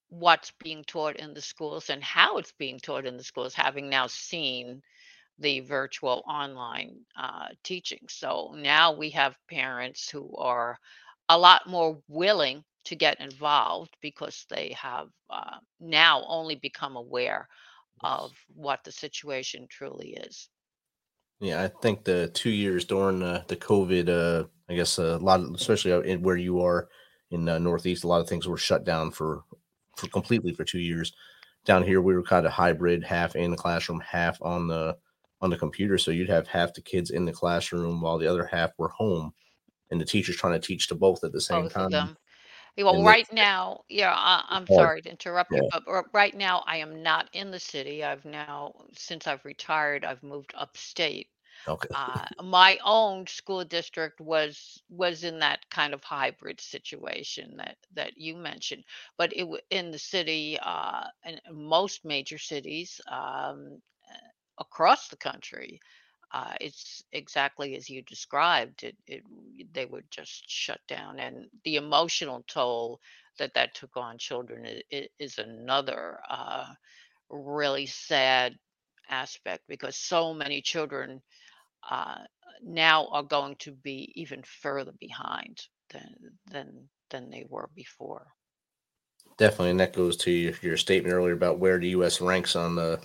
what's 0.08 0.52
being 0.62 0.84
taught 0.84 1.16
in 1.16 1.34
the 1.34 1.40
schools 1.40 1.90
and 1.90 2.02
how 2.02 2.38
it's 2.38 2.52
being 2.52 2.78
taught 2.78 3.06
in 3.06 3.16
the 3.16 3.24
schools, 3.24 3.54
having 3.54 3.88
now 3.88 4.06
seen 4.06 4.82
the 5.38 5.60
virtual 5.60 6.22
online 6.28 6.96
uh, 7.18 7.48
teaching. 7.62 8.00
So 8.08 8.54
now 8.56 8.92
we 8.92 9.10
have 9.10 9.36
parents 9.50 10.08
who 10.08 10.34
are 10.36 10.78
a 11.28 11.36
lot 11.36 11.68
more 11.68 11.98
willing 12.08 12.64
to 12.84 12.96
get 12.96 13.20
involved 13.20 13.96
because 14.00 14.46
they 14.48 14.74
have 14.80 15.08
uh, 15.28 15.58
now 15.80 16.24
only 16.28 16.54
become 16.54 16.96
aware 16.96 17.48
of 18.02 18.30
what 18.54 18.84
the 18.84 18.92
situation 18.92 19.66
truly 19.68 20.14
is. 20.14 20.48
Yeah, 21.40 21.62
I 21.62 21.68
think 21.68 22.04
the 22.04 22.28
two 22.28 22.50
years 22.50 22.84
during 22.84 23.22
uh, 23.22 23.42
the 23.48 23.56
COVID, 23.56 24.08
uh, 24.08 24.46
I 24.70 24.74
guess 24.74 24.98
a 24.98 25.18
lot, 25.18 25.40
of, 25.40 25.54
especially 25.54 26.10
in 26.10 26.22
where 26.22 26.36
you 26.36 26.62
are 26.62 26.88
in 27.30 27.48
uh, 27.48 27.58
Northeast, 27.58 28.04
a 28.04 28.08
lot 28.08 28.20
of 28.20 28.28
things 28.28 28.48
were 28.48 28.56
shut 28.56 28.84
down 28.84 29.10
for 29.10 29.42
for 29.96 30.08
completely 30.08 30.54
for 30.54 30.64
two 30.64 30.78
years. 30.80 31.12
Down 31.64 31.82
here, 31.82 32.00
we 32.00 32.14
were 32.14 32.22
kind 32.22 32.46
of 32.46 32.52
hybrid, 32.52 33.02
half 33.02 33.34
in 33.34 33.50
the 33.50 33.56
classroom, 33.56 34.00
half 34.00 34.40
on 34.42 34.68
the 34.68 34.96
on 35.40 35.50
the 35.50 35.58
computer. 35.58 35.98
So 35.98 36.10
you'd 36.10 36.28
have 36.28 36.46
half 36.48 36.72
the 36.74 36.80
kids 36.80 37.10
in 37.10 37.24
the 37.24 37.32
classroom 37.32 38.00
while 38.00 38.18
the 38.18 38.26
other 38.26 38.46
half 38.46 38.72
were 38.78 38.88
home, 38.88 39.34
and 39.90 40.00
the 40.00 40.04
teachers 40.04 40.36
trying 40.36 40.58
to 40.60 40.66
teach 40.66 40.88
to 40.88 40.94
both 40.94 41.24
at 41.24 41.32
the 41.32 41.40
same 41.40 41.64
Both 41.64 41.74
time. 41.74 42.16
Well, 42.78 42.96
And 42.96 43.06
right 43.06 43.30
now, 43.32 43.84
yeah, 43.88 44.12
I, 44.14 44.44
I'm 44.48 44.66
hard. 44.66 44.78
sorry 44.78 45.02
to 45.02 45.10
interrupt 45.10 45.50
you, 45.50 45.68
but 45.72 45.84
right 46.12 46.34
now 46.34 46.62
I 46.66 46.76
am 46.76 47.02
not 47.02 47.28
in 47.32 47.50
the 47.50 47.58
city. 47.58 48.04
I've 48.04 48.24
now, 48.26 48.74
since 48.92 49.26
I've 49.26 49.44
retired, 49.46 50.04
I've 50.04 50.22
moved 50.22 50.52
upstate. 50.54 51.30
Okay. 51.68 51.94
uh, 51.94 52.26
my 52.42 52.78
own 52.84 53.26
school 53.26 53.64
district 53.64 54.20
was 54.20 54.82
was 54.88 55.24
in 55.24 55.38
that 55.40 55.68
kind 55.70 55.94
of 55.94 56.02
hybrid 56.04 56.60
situation 56.60 57.56
that 57.56 57.76
that 57.94 58.16
you 58.16 58.36
mentioned 58.36 58.84
but 59.16 59.32
it 59.34 59.46
in 59.70 59.90
the 59.90 59.98
city 59.98 60.58
uh 60.62 61.04
in 61.24 61.38
most 61.52 62.04
major 62.04 62.38
cities 62.38 63.00
um 63.10 63.80
uh, 64.10 64.28
across 64.58 65.08
the 65.08 65.16
country 65.16 65.80
uh 66.32 66.54
it's 66.60 67.02
exactly 67.12 67.74
as 67.76 67.88
you 67.88 68.02
described 68.02 68.82
it 68.84 68.96
it 69.06 69.22
they 69.72 69.84
would 69.86 70.10
just 70.10 70.48
shut 70.48 70.80
down 70.88 71.18
and 71.18 71.46
the 71.64 71.76
emotional 71.76 72.42
toll 72.46 73.00
that 73.38 73.54
that 73.54 73.74
took 73.74 73.96
on 73.96 74.18
children 74.18 74.66
is, 74.90 75.08
is 75.18 75.38
another 75.38 76.18
uh 76.28 76.66
really 77.30 77.86
sad 77.86 78.54
aspect 79.08 79.62
because 79.68 79.96
so 79.96 80.32
many 80.34 80.60
children 80.60 81.20
uh, 81.90 82.18
now 82.62 83.06
are 83.08 83.22
going 83.22 83.56
to 83.56 83.72
be 83.72 84.12
even 84.14 84.42
further 84.42 84.92
behind 84.98 85.60
than 85.90 86.14
than 86.50 86.88
than 87.10 87.30
they 87.30 87.44
were 87.48 87.70
before. 87.74 88.26
Definitely, 89.38 89.70
and 89.70 89.80
that 89.80 89.92
goes 89.92 90.16
to 90.18 90.30
your, 90.30 90.76
statement 90.78 91.12
earlier 91.12 91.34
about 91.34 91.58
where 91.58 91.78
the 91.78 91.88
U.S. 91.88 92.20
ranks 92.20 92.56
on 92.56 92.74
the 92.74 93.00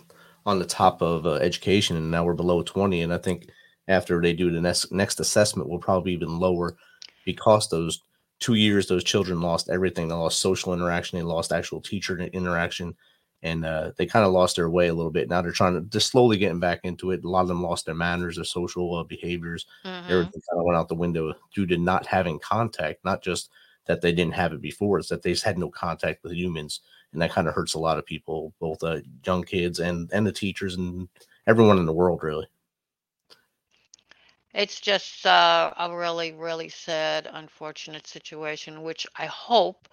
on 0.46 0.60
the 0.60 0.66
top 0.66 1.02
of 1.02 1.26
uh, 1.26 1.34
education, 1.34 1.98
and 1.98 2.10
now 2.10 2.24
we're 2.24 2.34
below 2.34 2.64
twenty. 2.64 3.02
And 3.02 3.14
I 3.14 3.18
think 3.18 3.50
after 3.88 4.22
they 4.22 4.34
do 4.34 4.50
the 4.52 4.62
next 4.62 4.92
next 4.92 5.20
assessment, 5.20 5.70
we'll 5.70 5.80
probably 5.80 6.14
even 6.14 6.40
lower 6.40 6.78
because 7.26 7.70
those 7.70 8.02
two 8.40 8.56
years 8.56 8.88
those 8.88 9.04
children 9.04 9.42
lost 9.42 9.70
everything. 9.70 10.08
They 10.08 10.16
lost 10.16 10.40
social 10.40 10.74
interaction, 10.74 11.20
they 11.20 11.24
lost 11.24 11.52
actual 11.52 11.82
teacher 11.82 12.18
interaction, 12.18 12.96
and 13.44 13.66
uh, 13.66 13.92
they 13.98 14.06
kind 14.06 14.26
of 14.26 14.32
lost 14.32 14.56
their 14.56 14.70
way 14.70 14.88
a 14.88 14.94
little 14.94 15.12
bit. 15.12 15.30
Now 15.30 15.42
they're 15.42 15.52
trying 15.52 15.74
to 15.74 15.82
just 15.90 16.12
slowly 16.12 16.38
getting 16.38 16.60
back 16.60 16.82
into 16.84 17.12
it. 17.12 17.24
A 17.24 17.30
lot 17.30 17.42
of 17.42 17.48
them 17.48 17.64
lost 17.64 17.86
their 17.86 17.96
manners, 17.96 18.36
their 18.36 18.46
social 18.46 18.96
uh, 18.96 19.04
behaviors. 19.04 19.66
Mm-hmm. 19.84 20.12
Everything 20.12 20.42
kind 20.50 20.60
of 20.60 20.66
went 20.66 20.78
out 20.78 20.88
the 20.88 20.96
window 20.96 21.34
due 21.54 21.66
to 21.66 21.78
not 21.78 22.06
having 22.06 22.40
contact, 22.40 23.04
not 23.04 23.22
just 23.22 23.50
that 23.86 24.02
they 24.02 24.12
didn't 24.12 24.34
have 24.36 24.54
it 24.54 24.62
before. 24.62 25.00
It's 25.00 25.10
that 25.10 25.24
they 25.24 25.32
just 25.32 25.44
had 25.44 25.58
no 25.58 25.70
contact 25.70 26.24
with 26.24 26.34
humans, 26.34 26.82
and 27.14 27.22
that 27.22 27.32
kind 27.32 27.48
of 27.48 27.56
hurts 27.56 27.74
a 27.74 27.80
lot 27.80 27.98
of 27.98 28.06
people, 28.06 28.54
both 28.60 28.84
uh, 28.84 29.00
young 29.26 29.44
kids 29.44 29.80
and 29.80 30.10
and 30.14 30.26
the 30.26 30.32
teachers 30.32 30.76
and 30.76 31.08
everyone 31.48 31.80
in 31.80 31.86
the 31.86 31.94
world, 31.94 32.24
really. 32.24 32.48
It's 34.54 34.82
just 34.82 35.26
uh, 35.26 35.72
a 35.78 35.96
really, 35.96 36.34
really 36.34 36.68
sad, 36.68 37.30
unfortunate 37.32 38.06
situation, 38.06 38.84
which 38.84 39.08
I 39.18 39.26
hope 39.28 39.88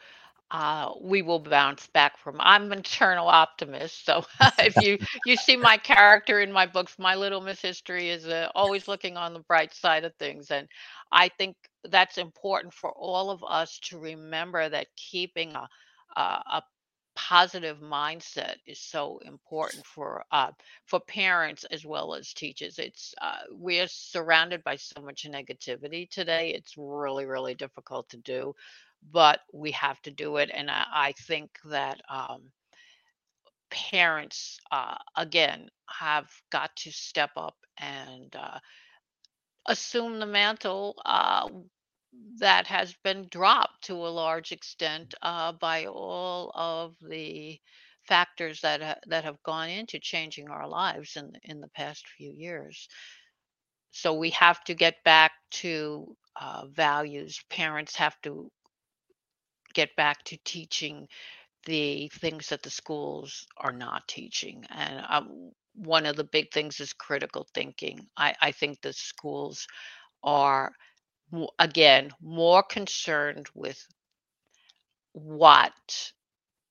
uh, 0.51 0.93
we 1.01 1.23
will 1.23 1.41
bounce 1.41 1.87
back 1.89 2.19
from. 2.19 2.37
I'm 2.41 2.73
an 2.73 2.81
eternal 2.81 3.29
optimist, 3.29 4.05
so 4.05 4.25
if 4.59 4.77
you 4.81 4.99
you 5.25 5.37
see 5.37 5.57
my 5.57 5.77
character 5.77 6.41
in 6.41 6.53
my 6.53 6.67
books, 6.67 6.97
my 6.99 7.15
little 7.15 7.41
Miss 7.41 7.61
History 7.61 8.11
is 8.11 8.27
uh, 8.27 8.49
always 8.55 8.89
looking 8.89 9.17
on 9.17 9.35
the 9.35 9.41
bright 9.41 9.75
side 9.75 10.05
of 10.05 10.15
things, 10.17 10.51
and 10.51 10.69
I 11.13 11.29
think 11.29 11.57
that's 11.85 12.19
important 12.19 12.75
for 12.75 12.91
all 12.93 13.31
of 13.31 13.45
us 13.45 13.79
to 13.85 13.99
remember 13.99 14.69
that 14.69 14.89
keeping 14.97 15.55
a, 15.55 15.69
a, 16.17 16.21
a 16.21 16.63
positive 17.17 17.79
mindset 17.81 18.57
is 18.67 18.79
so 18.81 19.19
important 19.25 19.85
for 19.87 20.25
uh, 20.33 20.51
for 20.87 21.01
parents 21.01 21.65
as 21.71 21.85
well 21.85 22.15
as 22.15 22.33
teachers. 22.33 22.79
It's 22.79 23.15
uh, 23.21 23.41
we 23.55 23.81
are 23.81 23.89
surrounded 23.89 24.63
by 24.65 24.77
so 24.77 25.01
much 25.03 25.27
negativity 25.29 26.09
today. 26.09 26.51
It's 26.55 26.75
really 26.77 27.27
really 27.27 27.55
difficult 27.55 28.09
to 28.11 28.19
do, 28.19 28.55
but 29.13 29.41
we 29.53 29.73
have 29.73 30.01
to 30.03 30.11
do 30.11 30.37
it. 30.39 30.51
And 30.53 30.71
I, 30.71 30.85
I 30.93 31.13
think 31.27 31.51
that 31.67 32.01
um, 32.09 32.51
parents 33.71 34.59
uh, 34.71 34.97
again 35.17 35.69
have 35.89 36.29
got 36.51 36.75
to 36.77 36.93
step 36.93 37.31
up 37.37 37.57
and 37.79 38.35
uh, 38.37 38.59
assume 39.67 40.19
the 40.19 40.27
mantle 40.27 40.95
uh, 41.05 41.49
that 42.39 42.67
has 42.67 42.95
been 43.05 43.29
dropped 43.31 43.83
to 43.85 43.95
a 43.95 44.09
large 44.09 44.53
extent 44.53 45.15
uh, 45.23 45.53
by 45.53 45.87
all 45.87 46.51
of 46.55 46.95
the 47.09 47.59
factors 48.09 48.61
that 48.63 48.83
ha- 48.83 49.01
that 49.09 49.25
have 49.25 49.43
gone 49.43 49.69
into 49.69 49.99
changing 50.01 50.49
our 50.49 50.69
lives 50.69 51.17
in 51.17 51.33
in 51.45 51.61
the 51.61 51.69
past 51.69 52.07
few 52.17 52.33
years. 52.33 52.89
So 53.93 54.15
we 54.15 54.31
have 54.31 54.63
to 54.65 54.75
get 54.75 55.03
back 55.05 55.33
to 55.63 56.17
uh, 56.41 56.67
values. 56.69 57.41
Parents 57.51 57.97
have 57.97 58.17
to 58.23 58.51
get 59.75 59.95
back 59.97 60.25
to 60.25 60.39
teaching 60.45 61.09
the 61.67 62.09
things 62.09 62.49
that 62.49 62.63
the 62.63 62.71
schools 62.71 63.47
are 63.59 63.73
not 63.73 64.09
teaching, 64.09 64.65
and 64.71 65.05
um, 65.09 65.53
one 65.75 66.07
of 66.07 66.17
the 66.17 66.25
big 66.25 66.53
things 66.53 66.81
is 66.81 66.93
critical 66.93 67.47
thinking. 67.55 68.07
I, 68.17 68.35
I 68.41 68.53
think 68.53 68.81
the 68.81 68.93
schools 68.93 69.67
are 70.23 70.73
again 71.59 72.11
more 72.23 72.63
concerned 72.63 73.47
with 73.55 73.79
what 75.13 75.73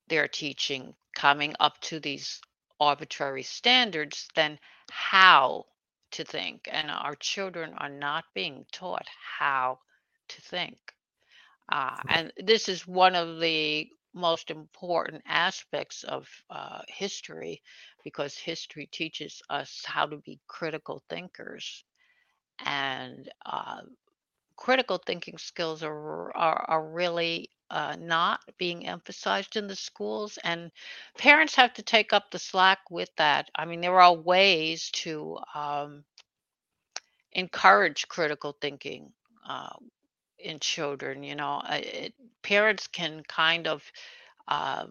they're 0.07 0.27
teaching 0.27 0.93
coming 1.15 1.53
up 1.59 1.79
to 1.81 1.99
these 1.99 2.39
arbitrary 2.79 3.43
standards 3.43 4.27
than 4.35 4.59
how 4.91 5.65
to 6.11 6.23
think 6.23 6.67
and 6.71 6.89
our 6.89 7.15
children 7.15 7.73
are 7.77 7.89
not 7.89 8.23
being 8.33 8.65
taught 8.71 9.05
how 9.39 9.79
to 10.29 10.41
think 10.41 10.77
uh, 11.71 11.97
and 12.09 12.31
this 12.37 12.69
is 12.69 12.87
one 12.87 13.15
of 13.15 13.39
the 13.39 13.87
most 14.13 14.49
important 14.51 15.21
aspects 15.27 16.03
of 16.03 16.27
uh, 16.49 16.81
history 16.87 17.61
because 18.03 18.37
history 18.37 18.87
teaches 18.91 19.41
us 19.49 19.83
how 19.85 20.05
to 20.05 20.17
be 20.17 20.39
critical 20.47 21.03
thinkers 21.09 21.83
and 22.65 23.29
uh, 23.45 23.81
critical 24.55 24.97
thinking 24.97 25.37
skills 25.37 25.83
are 25.83 26.35
are, 26.35 26.65
are 26.67 26.87
really 26.89 27.49
uh, 27.69 27.95
not 27.99 28.39
being 28.57 28.87
emphasized 28.87 29.55
in 29.57 29.67
the 29.67 29.75
schools, 29.75 30.37
and 30.43 30.71
parents 31.17 31.55
have 31.55 31.73
to 31.73 31.83
take 31.83 32.13
up 32.13 32.31
the 32.31 32.39
slack 32.39 32.79
with 32.89 33.09
that. 33.17 33.49
I 33.55 33.65
mean, 33.65 33.81
there 33.81 33.99
are 34.01 34.13
ways 34.15 34.89
to 35.03 35.37
um, 35.55 36.03
encourage 37.33 38.07
critical 38.07 38.55
thinking 38.61 39.11
uh, 39.47 39.69
in 40.39 40.59
children. 40.59 41.23
You 41.23 41.35
know, 41.35 41.61
it, 41.69 42.13
parents 42.43 42.87
can 42.87 43.23
kind 43.27 43.67
of 43.67 43.83
uh, 44.47 44.85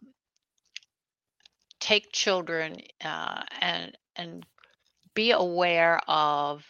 take 1.80 2.12
children 2.12 2.78
uh, 3.04 3.42
and 3.60 3.96
and 4.16 4.46
be 5.14 5.30
aware 5.32 6.00
of 6.08 6.64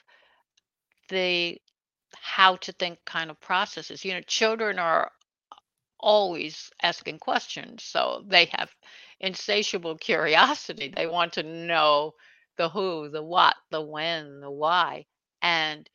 the 1.09 1.59
how 2.15 2.57
to 2.57 2.73
think 2.73 2.99
kind 3.05 3.31
of 3.31 3.41
processes. 3.41 4.05
You 4.05 4.15
know, 4.15 4.21
children 4.23 4.79
are 4.79 5.11
always 5.99 6.71
asking 6.83 7.19
questions, 7.19 7.83
so 7.85 8.25
they 8.27 8.47
have 8.53 8.71
insatiable 9.21 9.97
curiosity. 9.97 10.93
They 10.95 11.07
want 11.07 11.35
to 11.35 11.43
know 11.43 12.15
the 12.57 12.69
who, 12.69 13.09
the 13.09 13.23
what, 13.23 13.57
the 13.71 13.81
when, 13.81 14.41
the 14.41 14.51
why. 14.51 15.07
And 15.43 15.89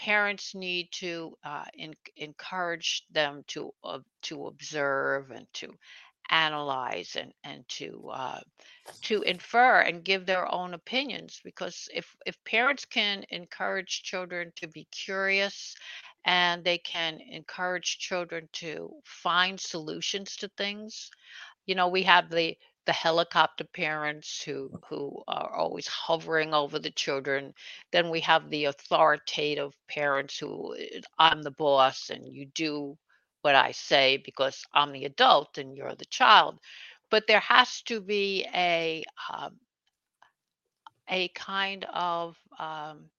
parents 0.00 0.54
need 0.54 0.88
to 0.92 1.36
uh, 1.44 1.64
in, 1.74 1.94
encourage 2.16 3.04
them 3.12 3.44
to 3.48 3.70
uh, 3.84 3.98
to 4.22 4.46
observe 4.46 5.30
and 5.30 5.46
to 5.52 5.68
analyze 6.30 7.16
and 7.16 7.32
and 7.44 7.68
to 7.68 8.08
uh, 8.12 8.40
to 9.02 9.20
infer 9.22 9.80
and 9.80 10.04
give 10.04 10.24
their 10.24 10.52
own 10.52 10.74
opinions 10.74 11.40
because 11.44 11.88
if 11.94 12.16
if 12.24 12.42
parents 12.44 12.86
can 12.86 13.24
encourage 13.28 14.02
children 14.02 14.50
to 14.56 14.68
be 14.68 14.86
curious 14.90 15.76
and 16.24 16.64
they 16.64 16.78
can 16.78 17.18
encourage 17.30 17.98
children 17.98 18.48
to 18.52 18.90
find 19.04 19.60
solutions 19.60 20.36
to 20.36 20.48
things 20.56 21.10
you 21.66 21.74
know 21.74 21.88
we 21.88 22.02
have 22.02 22.30
the 22.30 22.56
the 22.86 22.92
helicopter 22.92 23.64
parents 23.64 24.42
who 24.42 24.70
who 24.88 25.22
are 25.28 25.54
always 25.54 25.86
hovering 25.86 26.54
over 26.54 26.78
the 26.78 26.90
children 26.90 27.52
then 27.92 28.10
we 28.10 28.20
have 28.20 28.48
the 28.50 28.64
authoritative 28.66 29.72
parents 29.88 30.38
who 30.38 30.74
eh, 30.76 31.00
i'm 31.18 31.42
the 31.42 31.50
boss 31.52 32.10
and 32.10 32.26
you 32.34 32.46
do 32.54 32.96
what 33.42 33.54
I 33.54 33.72
say 33.72 34.18
because 34.18 34.64
I'm 34.72 34.92
the 34.92 35.04
adult 35.04 35.58
and 35.58 35.76
you're 35.76 35.94
the 35.94 36.04
child. 36.06 36.58
But 37.10 37.26
there 37.26 37.40
has 37.40 37.82
to 37.82 38.00
be 38.00 38.46
a 38.54 39.04
um, 39.32 39.58
a 41.08 41.28
kind 41.28 41.84
of 41.92 42.36
um, 42.58 43.10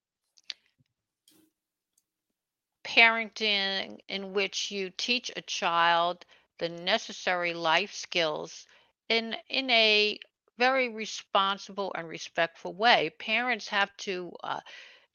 parenting 2.83 3.99
in 4.07 4.33
which 4.33 4.71
you 4.71 4.89
teach 4.97 5.31
a 5.35 5.41
child 5.41 6.25
the 6.59 6.69
necessary 6.69 7.53
life 7.53 7.93
skills 7.93 8.65
in 9.11 9.35
in 9.49 9.69
a 9.71 10.19
very 10.57 10.89
responsible 10.89 11.91
and 11.95 12.07
respectful 12.07 12.73
way. 12.73 13.11
Parents 13.19 13.67
have 13.69 13.95
to 13.97 14.31
uh, 14.43 14.61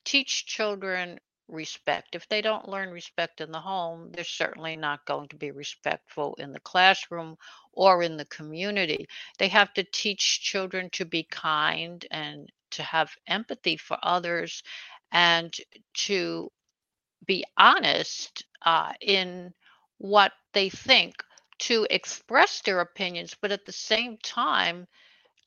teach 0.04 0.46
children 0.46 1.18
respect. 1.48 2.14
If 2.14 2.28
they 2.28 2.42
don't 2.42 2.68
learn 2.68 2.90
respect 2.90 3.40
in 3.40 3.52
the 3.52 3.60
home, 3.60 4.10
they're 4.12 4.24
certainly 4.24 4.76
not 4.76 5.06
going 5.06 5.28
to 5.28 5.36
be 5.36 5.50
respectful 5.52 6.34
in 6.38 6.52
the 6.52 6.60
classroom 6.60 7.36
or 7.72 8.02
in 8.02 8.16
the 8.18 8.26
community. 8.26 9.06
They 9.38 9.48
have 9.48 9.72
to 9.74 9.84
teach 9.84 10.42
children 10.42 10.90
to 10.92 11.06
be 11.06 11.24
kind 11.24 12.04
and 12.10 12.52
to 12.72 12.82
have 12.82 13.16
empathy 13.28 13.78
for 13.78 13.98
others 14.02 14.62
and 15.12 15.54
to 16.06 16.50
be 17.26 17.44
honest 17.58 18.44
uh, 18.66 18.92
in 19.00 19.54
what 19.98 20.32
they 20.54 20.70
think, 20.70 21.14
to 21.58 21.86
express 21.90 22.60
their 22.62 22.80
opinions, 22.80 23.34
but 23.40 23.52
at 23.52 23.64
the 23.66 23.72
same 23.72 24.18
time, 24.18 24.86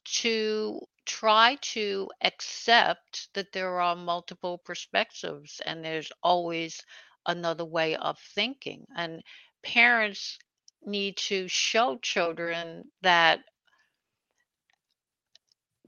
to 0.05 0.79
try 1.05 1.57
to 1.61 2.09
accept 2.21 3.29
that 3.33 3.51
there 3.51 3.79
are 3.81 3.95
multiple 3.95 4.57
perspectives 4.57 5.61
and 5.65 5.83
there's 5.83 6.11
always 6.23 6.81
another 7.25 7.65
way 7.65 7.95
of 7.95 8.17
thinking. 8.35 8.85
And 8.95 9.23
parents 9.63 10.37
need 10.85 11.17
to 11.17 11.47
show 11.47 11.97
children 11.97 12.83
that 13.01 13.39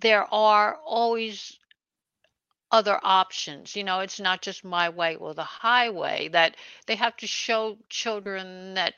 there 0.01 0.31
are 0.33 0.77
always 0.85 1.57
other 2.71 2.99
options. 3.03 3.75
You 3.75 3.83
know, 3.83 3.99
it's 3.99 4.19
not 4.19 4.41
just 4.41 4.63
my 4.63 4.89
way 4.89 5.15
or 5.15 5.33
the 5.33 5.43
highway, 5.43 6.29
that 6.29 6.55
they 6.87 6.95
have 6.95 7.15
to 7.17 7.27
show 7.27 7.77
children 7.89 8.75
that 8.75 8.95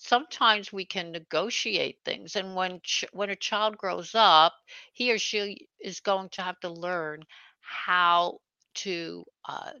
sometimes 0.00 0.72
we 0.72 0.84
can 0.86 1.12
negotiate 1.12 1.98
things 2.04 2.36
and 2.36 2.56
when 2.56 2.80
ch- 2.82 3.06
when 3.12 3.30
a 3.30 3.36
child 3.36 3.78
grows 3.78 4.14
up 4.14 4.54
he 4.92 5.12
or 5.12 5.18
she 5.18 5.68
is 5.80 6.00
going 6.00 6.28
to 6.30 6.42
have 6.42 6.60
to 6.60 6.70
learn 6.70 7.24
how 7.60 8.38
to 8.74 9.24
uh, 9.48 9.72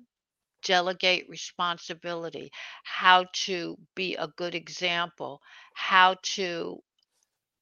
delegate 0.62 1.28
responsibility 1.28 2.50
how 2.84 3.24
to 3.32 3.78
be 3.94 4.16
a 4.16 4.28
good 4.36 4.54
example 4.54 5.42
how 5.74 6.16
to 6.22 6.82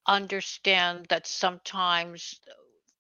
understand 0.07 1.07
that 1.11 1.27
sometimes 1.27 2.41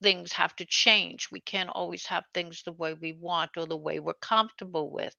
things 0.02 0.32
have 0.32 0.54
to 0.56 0.64
change. 0.66 1.28
We 1.32 1.40
can't 1.40 1.70
always 1.70 2.06
have 2.06 2.24
things 2.34 2.62
the 2.62 2.72
way 2.72 2.94
we 2.94 3.12
want 3.14 3.52
or 3.56 3.66
the 3.66 3.76
way 3.76 4.00
we're 4.00 4.14
comfortable 4.14 4.90
with. 4.90 5.14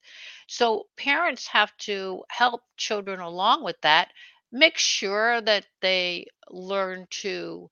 So 0.47 0.85
parents 0.97 1.47
have 1.47 1.75
to 1.79 2.23
help 2.29 2.61
children 2.77 3.19
along 3.19 3.63
with 3.63 3.77
that. 3.81 4.09
Make 4.51 4.77
sure 4.77 5.41
that 5.41 5.65
they 5.81 6.27
learn 6.49 7.07
to 7.21 7.69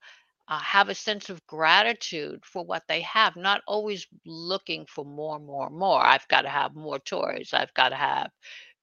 uh, 0.48 0.60
have 0.60 0.90
a 0.90 0.96
sense 0.96 1.30
of 1.30 1.46
gratitude 1.48 2.42
for 2.46 2.64
what 2.66 2.84
they 2.88 3.02
have, 3.02 3.36
not 3.36 3.62
always 3.68 4.08
looking 4.26 4.86
for 4.88 5.04
more, 5.06 5.40
more, 5.40 5.70
more. 5.70 6.02
I've 6.06 6.28
got 6.30 6.42
to 6.44 6.50
have 6.50 6.76
more 6.76 7.00
toys. 7.00 7.50
I've 7.54 7.74
got 7.74 7.90
to 7.90 7.96
have 7.96 8.32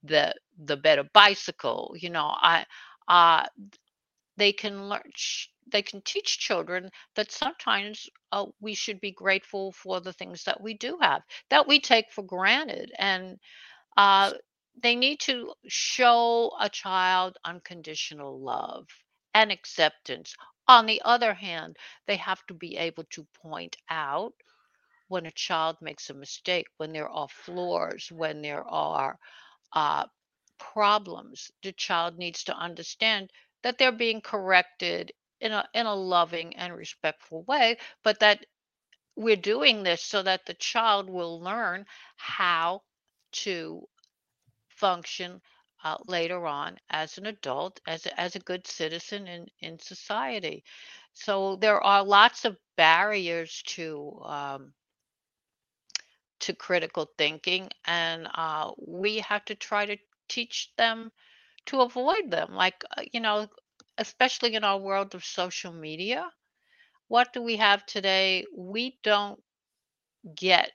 the 0.05 0.35
the 0.65 0.77
better 0.77 1.05
bicycle. 1.15 1.95
You 1.99 2.11
know, 2.11 2.35
I 2.37 2.67
uh, 3.09 3.47
they 4.37 4.53
can 4.53 4.89
learn 4.89 5.03
they 5.73 5.83
can 5.83 6.01
teach 6.03 6.39
children 6.39 6.91
that 7.17 7.31
sometimes 7.33 8.09
uh, 8.33 8.47
we 8.61 8.75
should 8.75 9.01
be 9.01 9.13
grateful 9.13 9.73
for 9.73 10.01
the 10.01 10.13
things 10.13 10.45
that 10.45 10.61
we 10.61 10.75
do 10.75 10.99
have 11.01 11.23
that 11.51 11.67
we 11.69 11.81
take 11.81 12.11
for 12.13 12.23
granted 12.23 12.93
and 12.99 13.39
uh, 13.97 14.33
they 14.83 14.97
need 14.97 15.21
to 15.21 15.53
show 15.69 16.53
a 16.61 16.69
child 16.69 17.37
unconditional 17.45 18.41
love 18.41 18.89
and 19.35 19.53
acceptance. 19.53 20.35
On 20.69 20.87
the 20.87 21.01
other 21.05 21.35
hand 21.35 21.77
they 22.07 22.17
have 22.17 22.45
to 22.47 22.55
be 22.55 22.77
able 22.77 23.05
to 23.11 23.27
point 23.43 23.77
out 23.91 24.35
when 25.09 25.27
a 25.27 25.31
child 25.33 25.77
makes 25.81 26.11
a 26.11 26.15
mistake 26.15 26.67
when 26.79 26.93
there 26.93 27.09
are 27.09 27.29
flaws 27.29 28.11
when 28.13 28.43
there 28.43 28.65
are 28.65 29.19
uh, 29.73 30.07
problems. 30.59 31.51
The 31.63 31.73
child 31.73 32.19
needs 32.19 32.45
to 32.45 32.57
understand 32.57 33.31
that 33.65 33.79
they're 33.79 33.93
being 33.93 34.21
corrected 34.23 35.13
in 35.41 35.53
a 35.53 35.69
in 35.75 35.87
a 35.87 35.95
loving 35.95 36.57
and 36.57 36.77
respectful 36.77 37.43
way, 37.45 37.79
but 38.05 38.21
that 38.21 38.47
we're 39.17 39.37
doing 39.37 39.83
this 39.83 40.03
so 40.03 40.23
that 40.23 40.47
the 40.47 40.55
child 40.55 41.11
will 41.11 41.41
learn 41.41 41.87
how 42.17 42.83
to 43.33 43.89
function 44.69 45.41
uh, 45.85 45.97
later 46.07 46.47
on 46.47 46.79
as 46.91 47.19
an 47.19 47.27
adult, 47.27 47.81
as 47.87 48.07
a, 48.07 48.21
as 48.21 48.37
a 48.37 48.41
good 48.41 48.67
citizen 48.67 49.27
in 49.29 49.47
in 49.61 49.79
society. 49.79 50.65
So 51.15 51.57
there 51.57 51.81
are 51.81 52.05
lots 52.05 52.45
of 52.45 52.57
barriers 52.77 53.63
to 53.69 54.21
um, 54.25 54.75
to 56.41 56.55
critical 56.55 57.09
thinking, 57.19 57.71
and 57.87 58.29
uh, 58.35 58.73
we 58.87 59.19
have 59.21 59.45
to 59.47 59.55
try 59.55 59.87
to 59.87 59.97
teach 60.29 60.71
them 60.77 61.11
to 61.67 61.81
avoid 61.83 62.31
them. 62.31 62.55
Like, 62.55 62.85
uh, 62.97 63.03
you 63.13 63.21
know, 63.21 63.49
especially 63.99 64.55
in 64.55 64.65
our 64.65 64.79
world 64.79 65.15
of 65.15 65.25
social 65.25 65.73
media, 65.73 66.31
what 67.09 67.33
do 67.33 67.43
we 67.43 67.57
have 67.57 67.87
today? 67.87 68.45
We 68.57 68.99
don't 69.03 69.41
get 70.37 70.73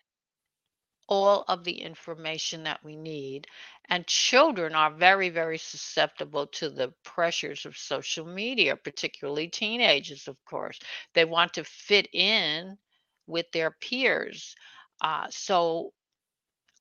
all 1.07 1.43
of 1.47 1.63
the 1.63 1.81
information 1.81 2.63
that 2.63 2.83
we 2.83 2.95
need. 2.95 3.47
And 3.89 4.05
children 4.05 4.75
are 4.75 4.91
very, 4.91 5.29
very 5.29 5.57
susceptible 5.57 6.47
to 6.47 6.69
the 6.69 6.93
pressures 7.03 7.65
of 7.65 7.75
social 7.75 8.25
media, 8.25 8.75
particularly 8.75 9.47
teenagers, 9.47 10.27
of 10.27 10.37
course. 10.45 10.79
They 11.15 11.25
want 11.25 11.53
to 11.55 11.63
fit 11.63 12.07
in 12.13 12.77
with 13.25 13.47
their 13.51 13.71
peers. 13.71 14.55
Uh, 15.01 15.27
so 15.31 15.93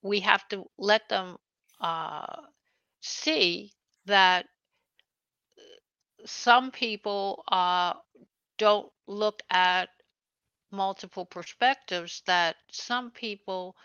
we 0.02 0.20
have 0.20 0.46
to 0.48 0.64
let 0.78 1.08
them 1.08 1.36
uh, 1.80 2.42
see 3.00 3.72
that 4.08 4.46
some 6.26 6.70
people 6.72 7.44
uh, 7.48 7.94
don't 8.58 8.90
look 9.06 9.42
at 9.50 9.90
multiple 10.72 11.24
perspectives 11.26 12.22
that 12.26 12.56
some 12.70 13.10
people 13.10 13.76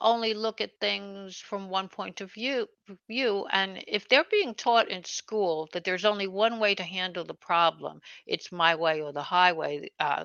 only 0.00 0.34
look 0.34 0.60
at 0.60 0.78
things 0.80 1.38
from 1.38 1.70
one 1.70 1.88
point 1.88 2.20
of 2.20 2.32
view 2.32 2.68
view 3.08 3.46
and 3.52 3.82
if 3.88 4.08
they're 4.08 4.24
being 4.30 4.54
taught 4.54 4.90
in 4.90 5.04
school 5.04 5.68
that 5.72 5.84
there's 5.84 6.04
only 6.04 6.26
one 6.26 6.58
way 6.60 6.74
to 6.74 6.82
handle 6.84 7.24
the 7.24 7.34
problem 7.34 8.00
it's 8.26 8.52
my 8.52 8.74
way 8.74 9.00
or 9.02 9.12
the 9.12 9.22
highway 9.22 9.88
uh, 10.00 10.24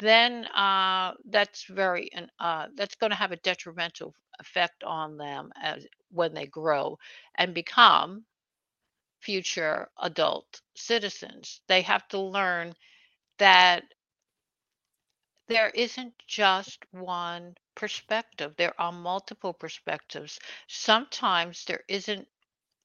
then 0.00 0.46
uh, 0.46 1.14
that's 1.30 1.64
very 1.64 2.10
uh, 2.40 2.66
that's 2.76 2.96
going 2.96 3.10
to 3.10 3.16
have 3.16 3.32
a 3.32 3.36
detrimental 3.38 4.14
effect 4.40 4.84
on 4.84 5.16
them 5.18 5.52
as 5.62 5.86
when 6.12 6.34
they 6.34 6.46
grow 6.46 6.98
and 7.36 7.54
become 7.54 8.24
future 9.20 9.88
adult 10.00 10.60
citizens. 10.74 11.60
They 11.68 11.82
have 11.82 12.06
to 12.08 12.18
learn 12.20 12.74
that 13.38 13.84
there 15.48 15.70
isn't 15.70 16.14
just 16.26 16.84
one 16.92 17.56
perspective, 17.74 18.54
there 18.56 18.78
are 18.80 18.92
multiple 18.92 19.52
perspectives. 19.52 20.38
Sometimes 20.68 21.64
there 21.64 21.84
isn't 21.88 22.28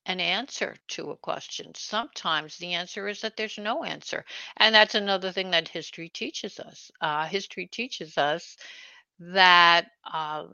an 0.06 0.20
answer 0.20 0.76
to 0.90 1.12
a 1.12 1.18
question. 1.18 1.74
Sometimes 1.76 2.58
the 2.58 2.74
answer 2.74 3.08
is 3.08 3.22
that 3.22 3.38
there's 3.38 3.58
no 3.58 3.84
answer. 3.84 4.26
And 4.58 4.74
that's 4.76 4.96
another 4.96 5.32
thing 5.32 5.52
that 5.52 5.68
history 5.70 6.10
teaches 6.10 6.60
us. 6.60 6.92
Uh, 7.02 7.26
history 7.28 7.68
teaches 7.68 8.18
us 8.18 8.58
that 9.20 9.92
uh, 10.12 10.46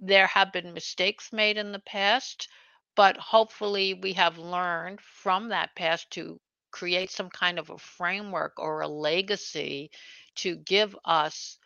there 0.00 0.26
have 0.26 0.52
been 0.52 0.72
mistakes 0.72 1.32
made 1.32 1.56
in 1.58 1.72
the 1.72 1.80
past 1.80 2.48
but 2.96 3.16
hopefully 3.16 3.94
we 3.94 4.14
have 4.14 4.38
learned 4.38 5.00
from 5.00 5.48
that 5.48 5.74
past 5.76 6.10
to 6.10 6.40
create 6.70 7.10
some 7.10 7.30
kind 7.30 7.58
of 7.58 7.70
a 7.70 7.78
framework 7.78 8.54
or 8.58 8.80
a 8.80 8.88
legacy 8.88 9.90
to 10.36 10.56
give 10.56 10.96
us 11.04 11.58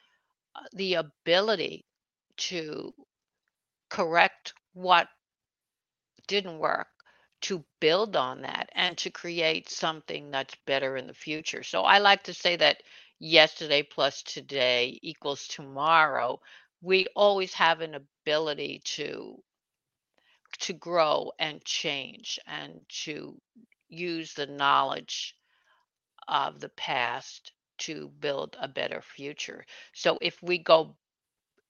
uh, 0.57 0.61
the 0.73 0.95
ability 0.95 1.85
to 2.37 2.95
correct 3.91 4.55
what 4.73 5.09
didn't 6.27 6.59
work 6.59 6.89
to 7.43 7.65
build 7.81 8.17
on 8.17 8.43
that 8.43 8.71
and 8.75 8.97
to 8.97 9.11
create 9.11 9.69
something 9.69 10.31
that's 10.31 10.57
better 10.67 10.97
in 10.97 11.07
the 11.07 11.15
future. 11.15 11.63
So 11.63 11.83
I 11.83 11.99
like 11.99 12.25
to 12.25 12.35
say 12.35 12.57
that 12.57 12.83
yesterday 13.19 13.83
plus 13.83 14.23
today 14.23 14.99
equals 15.03 15.47
tomorrow. 15.47 16.41
We 16.81 17.07
always 17.15 17.53
have 17.55 17.83
an 17.83 17.95
ability 17.95 18.81
to 18.97 19.43
to 20.59 20.73
grow 20.73 21.33
and 21.39 21.65
change 21.65 22.39
and 22.47 22.81
to 23.05 23.41
use 23.89 24.35
the 24.35 24.47
knowledge 24.47 25.35
of 26.29 26.61
the 26.61 26.69
past 26.71 27.53
to 27.79 28.09
build 28.21 28.57
a 28.61 28.69
better 28.69 29.01
future. 29.03 29.65
So 29.95 30.19
if 30.21 30.43
we 30.43 30.59
go 30.59 30.97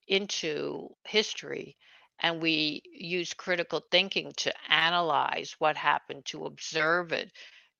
into 0.07 0.89
history 1.05 1.77
and 2.19 2.41
we 2.41 2.81
use 2.85 3.33
critical 3.33 3.83
thinking 3.91 4.31
to 4.37 4.53
analyze 4.69 5.55
what 5.59 5.77
happened, 5.77 6.25
to 6.25 6.45
observe 6.45 7.11
it, 7.11 7.31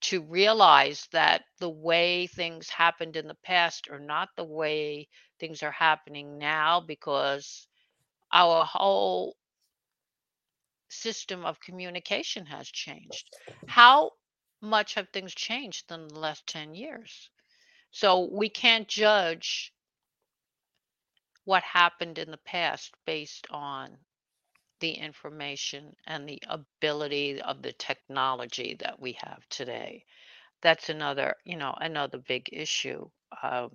to 0.01 0.21
realize 0.21 1.07
that 1.11 1.43
the 1.59 1.69
way 1.69 2.27
things 2.27 2.69
happened 2.69 3.15
in 3.15 3.27
the 3.27 3.37
past 3.43 3.89
are 3.89 3.99
not 3.99 4.29
the 4.35 4.43
way 4.43 5.07
things 5.39 5.63
are 5.63 5.71
happening 5.71 6.37
now 6.37 6.81
because 6.81 7.67
our 8.33 8.65
whole 8.65 9.35
system 10.89 11.45
of 11.45 11.59
communication 11.59 12.45
has 12.45 12.69
changed. 12.69 13.29
How 13.67 14.11
much 14.61 14.95
have 14.95 15.09
things 15.09 15.33
changed 15.33 15.91
in 15.91 16.07
the 16.07 16.19
last 16.19 16.47
10 16.47 16.75
years? 16.75 17.29
So 17.91 18.29
we 18.31 18.49
can't 18.49 18.87
judge 18.87 19.73
what 21.45 21.63
happened 21.63 22.17
in 22.17 22.31
the 22.31 22.37
past 22.37 22.93
based 23.05 23.47
on 23.51 23.97
the 24.79 24.91
information 24.91 25.95
and 26.05 26.27
the 26.27 26.41
ability 26.49 27.41
of 27.41 27.61
the 27.61 27.71
technology 27.73 28.75
that 28.79 28.99
we 28.99 29.13
have 29.13 29.47
today. 29.49 30.03
That's 30.61 30.89
another, 30.89 31.35
you 31.45 31.57
know, 31.57 31.73
another 31.79 32.17
big 32.17 32.49
issue. 32.51 33.09
Um, 33.41 33.71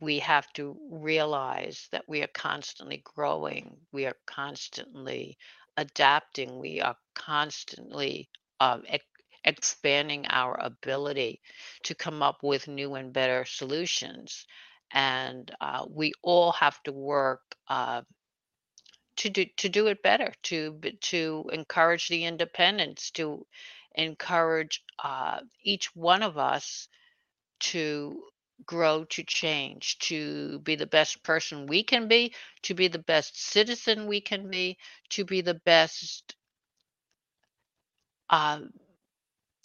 we 0.00 0.20
have 0.20 0.52
to 0.52 0.76
realize 0.90 1.88
that 1.90 2.04
we 2.08 2.22
are 2.22 2.28
constantly 2.28 3.02
growing. 3.04 3.76
We 3.92 4.06
are 4.06 4.16
constantly 4.26 5.36
adapting. 5.78 6.58
We 6.58 6.82
are 6.82 6.96
constantly 7.14 8.28
um, 8.60 8.82
ex- 8.88 9.06
expanding 9.44 10.26
our 10.28 10.58
ability 10.60 11.40
to 11.84 11.94
come 11.94 12.22
up 12.22 12.42
with 12.42 12.68
new 12.68 12.96
and 12.96 13.12
better 13.12 13.46
solutions. 13.46 14.46
And 14.92 15.50
uh, 15.60 15.86
we 15.88 16.12
all 16.22 16.52
have 16.52 16.82
to 16.84 16.92
work 16.92 17.42
uh, 17.68 18.02
to 19.18 19.30
do 19.30 19.46
to 19.58 19.68
do 19.68 19.86
it 19.88 20.02
better, 20.02 20.32
to 20.44 20.80
to 21.02 21.50
encourage 21.52 22.08
the 22.08 22.24
independence, 22.24 23.10
to 23.12 23.46
encourage 23.94 24.82
uh, 25.02 25.40
each 25.62 25.94
one 25.96 26.22
of 26.22 26.38
us 26.38 26.88
to 27.60 28.22
grow 28.66 29.04
to 29.04 29.22
change, 29.24 29.98
to 29.98 30.58
be 30.60 30.74
the 30.76 30.86
best 30.86 31.22
person 31.22 31.66
we 31.66 31.82
can 31.82 32.08
be, 32.08 32.34
to 32.62 32.74
be 32.74 32.88
the 32.88 32.98
best 32.98 33.40
citizen 33.40 34.06
we 34.06 34.20
can 34.20 34.50
be, 34.50 34.78
to 35.10 35.24
be 35.24 35.40
the 35.40 35.54
best, 35.54 36.36
uh, 38.30 38.60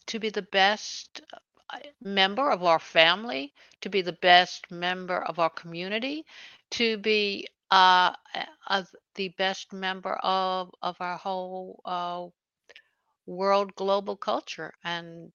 to 0.08 0.20
be 0.20 0.30
the 0.30 0.42
best 0.42 1.22
uh, 1.70 1.80
member 2.02 2.50
of 2.50 2.64
our 2.64 2.80
family, 2.80 3.54
to 3.82 3.90
be 3.90 4.02
the 4.02 4.14
best 4.14 4.72
member 4.72 5.22
of 5.22 5.40
our 5.40 5.50
community, 5.50 6.26
to 6.72 6.98
be 6.98 7.48
uh, 7.72 8.14
uh, 8.68 8.84
the 9.16 9.30
best 9.30 9.74
member 9.74 10.14
of 10.24 10.72
of 10.82 10.96
our 11.02 11.18
whole 11.18 11.82
uh, 11.86 12.28
world 13.26 13.76
global 13.76 14.16
culture 14.18 14.74
and 14.84 15.32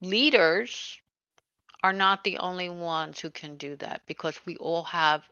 leaders 0.00 0.98
are 1.82 1.92
not 1.92 2.24
the 2.24 2.38
only 2.38 2.68
ones 2.68 3.20
who 3.20 3.30
can 3.30 3.56
do 3.56 3.76
that 3.76 4.02
because 4.06 4.38
we 4.46 4.56
all 4.56 4.84
have 4.84 5.22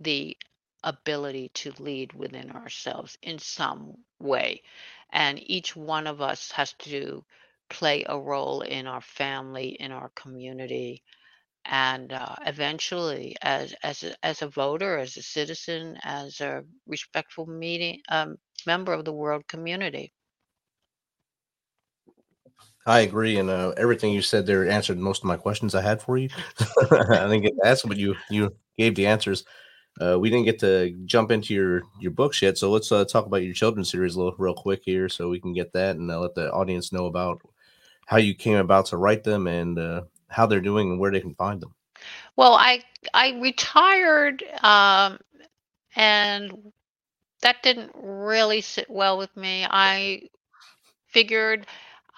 the 0.00 0.36
ability 0.82 1.50
to 1.54 1.72
lead 1.78 2.12
within 2.12 2.50
ourselves 2.50 3.18
in 3.22 3.38
some 3.38 3.94
way. 4.20 4.62
And 5.12 5.40
each 5.50 5.76
one 5.76 6.06
of 6.06 6.20
us 6.20 6.50
has 6.52 6.72
to 6.80 7.24
play 7.70 8.04
a 8.08 8.18
role 8.18 8.62
in 8.62 8.86
our 8.86 9.00
family, 9.00 9.68
in 9.80 9.92
our 9.92 10.10
community, 10.10 11.02
and 11.64 12.12
uh, 12.12 12.36
eventually, 12.46 13.36
as 13.42 13.74
as 13.82 14.02
a, 14.02 14.14
as 14.24 14.42
a 14.42 14.48
voter, 14.48 14.98
as 14.98 15.16
a 15.16 15.22
citizen, 15.22 15.96
as 16.04 16.40
a 16.40 16.64
respectful 16.86 17.46
meeting 17.46 18.02
um, 18.10 18.36
member 18.66 18.92
of 18.92 19.04
the 19.04 19.12
world 19.12 19.46
community. 19.48 20.12
I 22.86 23.00
agree, 23.00 23.38
and 23.38 23.48
uh, 23.48 23.72
everything 23.76 24.12
you 24.12 24.20
said 24.20 24.46
there 24.46 24.68
answered 24.68 24.98
most 24.98 25.22
of 25.22 25.24
my 25.24 25.36
questions 25.36 25.74
I 25.74 25.80
had 25.80 26.02
for 26.02 26.18
you. 26.18 26.28
I 26.90 27.26
didn't 27.28 27.42
get 27.42 27.54
to 27.62 27.66
ask, 27.66 27.86
but 27.86 27.96
you 27.96 28.14
you 28.28 28.54
gave 28.76 28.94
the 28.94 29.06
answers. 29.06 29.44
Uh, 30.00 30.18
we 30.18 30.28
didn't 30.28 30.44
get 30.44 30.58
to 30.58 30.90
jump 31.06 31.30
into 31.30 31.54
your 31.54 31.82
your 31.98 32.10
books 32.10 32.42
yet, 32.42 32.58
so 32.58 32.70
let's 32.70 32.92
uh, 32.92 33.04
talk 33.04 33.26
about 33.26 33.42
your 33.42 33.54
children's 33.54 33.90
series 33.90 34.16
a 34.16 34.18
little 34.18 34.34
real 34.38 34.54
quick 34.54 34.82
here, 34.84 35.08
so 35.08 35.30
we 35.30 35.40
can 35.40 35.54
get 35.54 35.72
that 35.72 35.96
and 35.96 36.10
uh, 36.10 36.20
let 36.20 36.34
the 36.34 36.52
audience 36.52 36.92
know 36.92 37.06
about 37.06 37.40
how 38.06 38.18
you 38.18 38.34
came 38.34 38.56
about 38.56 38.86
to 38.86 38.98
write 38.98 39.24
them 39.24 39.46
and 39.46 39.78
uh, 39.78 40.02
how 40.28 40.44
they're 40.46 40.60
doing 40.60 40.90
and 40.90 41.00
where 41.00 41.10
they 41.10 41.20
can 41.20 41.34
find 41.36 41.62
them. 41.62 41.74
Well, 42.36 42.54
I 42.54 42.82
I 43.14 43.38
retired, 43.40 44.44
um, 44.62 45.18
and 45.96 46.72
that 47.40 47.62
didn't 47.62 47.92
really 47.94 48.60
sit 48.60 48.90
well 48.90 49.16
with 49.16 49.34
me. 49.36 49.66
I 49.70 50.28
figured 51.08 51.66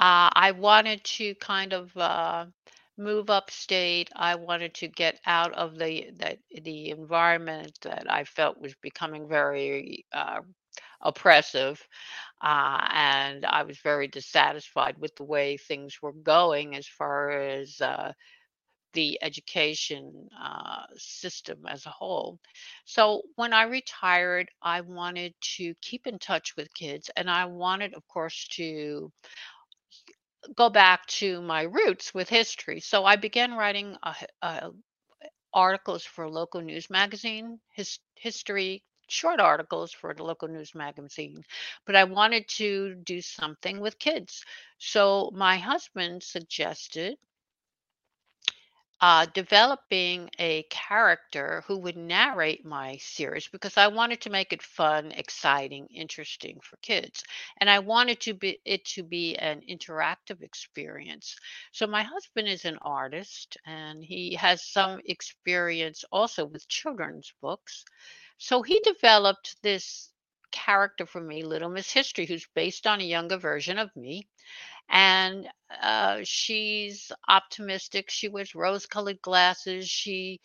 uh, 0.00 0.30
I 0.34 0.52
wanted 0.52 1.04
to 1.04 1.34
kind 1.36 1.72
of 1.72 1.96
uh, 1.96 2.46
move 2.98 3.30
upstate. 3.30 4.10
I 4.16 4.36
wanted 4.36 4.74
to 4.76 4.88
get 4.88 5.20
out 5.26 5.52
of 5.54 5.78
the 5.78 6.10
the, 6.16 6.38
the 6.62 6.90
environment 6.90 7.78
that 7.82 8.10
I 8.10 8.24
felt 8.24 8.60
was 8.60 8.74
becoming 8.82 9.28
very 9.28 10.06
uh, 10.12 10.40
oppressive, 11.00 11.86
uh, 12.42 12.86
and 12.92 13.44
I 13.46 13.62
was 13.64 13.78
very 13.78 14.08
dissatisfied 14.08 14.98
with 14.98 15.14
the 15.16 15.24
way 15.24 15.56
things 15.56 16.00
were 16.02 16.12
going 16.12 16.76
as 16.76 16.86
far 16.86 17.30
as 17.30 17.80
uh, 17.80 18.12
the 18.94 19.18
education 19.22 20.28
uh, 20.42 20.84
system 20.96 21.58
as 21.68 21.86
a 21.86 21.90
whole. 21.90 22.38
So 22.84 23.22
when 23.36 23.52
I 23.52 23.64
retired, 23.64 24.48
I 24.62 24.80
wanted 24.80 25.34
to 25.56 25.74
keep 25.82 26.06
in 26.06 26.18
touch 26.18 26.56
with 26.56 26.72
kids, 26.74 27.10
and 27.16 27.30
I 27.30 27.44
wanted, 27.46 27.94
of 27.94 28.06
course, 28.08 28.46
to 28.52 29.12
go 30.54 30.68
back 30.70 31.06
to 31.06 31.40
my 31.42 31.62
roots 31.62 32.14
with 32.14 32.28
history. 32.28 32.80
So 32.80 33.04
I 33.04 33.16
began 33.16 33.54
writing 33.54 33.96
uh, 34.02 34.14
uh, 34.42 34.70
articles 35.52 36.04
for 36.04 36.24
a 36.24 36.30
local 36.30 36.60
news 36.60 36.90
magazine, 36.90 37.60
his, 37.74 37.98
history, 38.16 38.82
short 39.08 39.40
articles 39.40 39.92
for 39.92 40.14
the 40.14 40.22
local 40.24 40.48
news 40.48 40.74
magazine. 40.74 41.42
But 41.86 41.96
I 41.96 42.04
wanted 42.04 42.48
to 42.56 42.94
do 43.04 43.20
something 43.20 43.80
with 43.80 43.98
kids. 43.98 44.44
So 44.78 45.30
my 45.34 45.56
husband 45.58 46.22
suggested 46.22 47.16
uh, 49.00 49.26
developing 49.34 50.30
a 50.38 50.62
character 50.70 51.62
who 51.66 51.78
would 51.78 51.96
narrate 51.96 52.64
my 52.64 52.96
series 52.96 53.48
because 53.48 53.76
I 53.76 53.88
wanted 53.88 54.22
to 54.22 54.30
make 54.30 54.52
it 54.52 54.62
fun, 54.62 55.12
exciting, 55.12 55.86
interesting 55.94 56.60
for 56.62 56.76
kids, 56.78 57.22
and 57.60 57.68
I 57.68 57.80
wanted 57.80 58.20
to 58.22 58.34
be 58.34 58.58
it 58.64 58.84
to 58.96 59.02
be 59.02 59.36
an 59.36 59.60
interactive 59.68 60.42
experience. 60.42 61.36
So 61.72 61.86
my 61.86 62.02
husband 62.02 62.48
is 62.48 62.64
an 62.64 62.78
artist, 62.82 63.58
and 63.66 64.02
he 64.02 64.34
has 64.34 64.64
some 64.64 65.00
experience 65.04 66.04
also 66.10 66.46
with 66.46 66.68
children's 66.68 67.32
books. 67.42 67.84
So 68.38 68.62
he 68.62 68.80
developed 68.80 69.56
this 69.62 70.10
character 70.52 71.06
for 71.06 71.20
me, 71.20 71.42
Little 71.44 71.70
Miss 71.70 71.90
History, 71.92 72.26
who's 72.26 72.46
based 72.54 72.86
on 72.86 73.00
a 73.00 73.04
younger 73.04 73.38
version 73.38 73.78
of 73.78 73.94
me 73.96 74.28
and 74.88 75.48
uh, 75.82 76.20
she's 76.24 77.12
optimistic. 77.28 78.10
She 78.10 78.28
wears 78.28 78.54
rose-colored 78.54 79.20
glasses. 79.22 79.88
She 79.88 80.40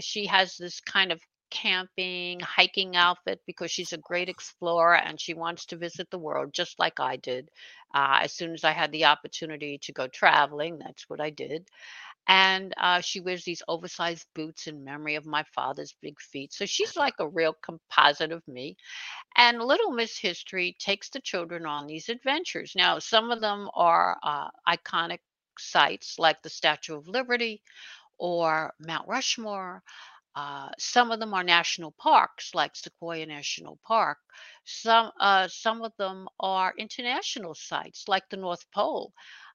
she 0.00 0.26
has 0.26 0.56
this 0.56 0.80
kind 0.80 1.12
of 1.12 1.20
camping, 1.50 2.40
hiking 2.40 2.96
outfit 2.96 3.40
because 3.46 3.70
she's 3.70 3.92
a 3.92 3.98
great 3.98 4.28
explorer 4.28 4.96
and 4.96 5.20
she 5.20 5.34
wants 5.34 5.66
to 5.66 5.76
visit 5.76 6.10
the 6.10 6.18
world 6.18 6.52
just 6.52 6.78
like 6.78 7.00
I 7.00 7.16
did. 7.16 7.50
Uh, 7.94 8.20
as 8.22 8.32
soon 8.34 8.52
as 8.52 8.64
I 8.64 8.72
had 8.72 8.92
the 8.92 9.06
opportunity 9.06 9.78
to 9.82 9.92
go 9.92 10.06
traveling, 10.08 10.78
that's 10.78 11.08
what 11.08 11.20
I 11.20 11.30
did. 11.30 11.68
And 12.28 12.74
uh, 12.78 13.00
she 13.00 13.20
wears 13.20 13.44
these 13.44 13.62
oversized 13.68 14.26
boots 14.34 14.68
in 14.68 14.84
memory 14.84 15.16
of 15.16 15.26
my 15.26 15.44
father's 15.54 15.94
big 16.02 16.20
feet. 16.20 16.52
So 16.52 16.66
she's 16.66 16.96
like 16.96 17.14
a 17.20 17.28
real 17.28 17.54
composite 17.62 18.32
of 18.32 18.46
me. 18.48 18.76
And 19.36 19.62
Little 19.62 19.92
Miss 19.92 20.18
History 20.18 20.76
takes 20.78 21.10
the 21.10 21.20
children 21.20 21.66
on 21.66 21.86
these 21.86 22.08
adventures. 22.10 22.74
Now, 22.76 22.98
some 22.98 23.30
of 23.30 23.40
them 23.40 23.70
are 23.74 24.18
uh, 24.22 24.50
iconic 24.68 25.20
sites 25.58 26.18
like 26.18 26.42
the 26.42 26.50
Statue 26.50 26.96
of 26.96 27.08
Liberty 27.08 27.62
or 28.18 28.74
Mount 28.80 29.08
Rushmore. 29.08 29.82
Uh, 30.36 30.70
some 30.78 31.10
of 31.12 31.20
them 31.20 31.34
are 31.34 31.44
national 31.44 31.92
parks, 31.92 32.54
like 32.54 32.76
Sequoia 32.76 33.26
National 33.26 33.78
Park. 33.86 34.18
Some 34.64 35.12
uh, 35.20 35.48
some 35.48 35.82
of 35.82 35.92
them 35.98 36.28
are 36.40 36.74
international 36.78 37.54
sites, 37.54 38.08
like 38.08 38.28
the 38.30 38.36
North 38.36 38.64
Pole. 38.72 39.12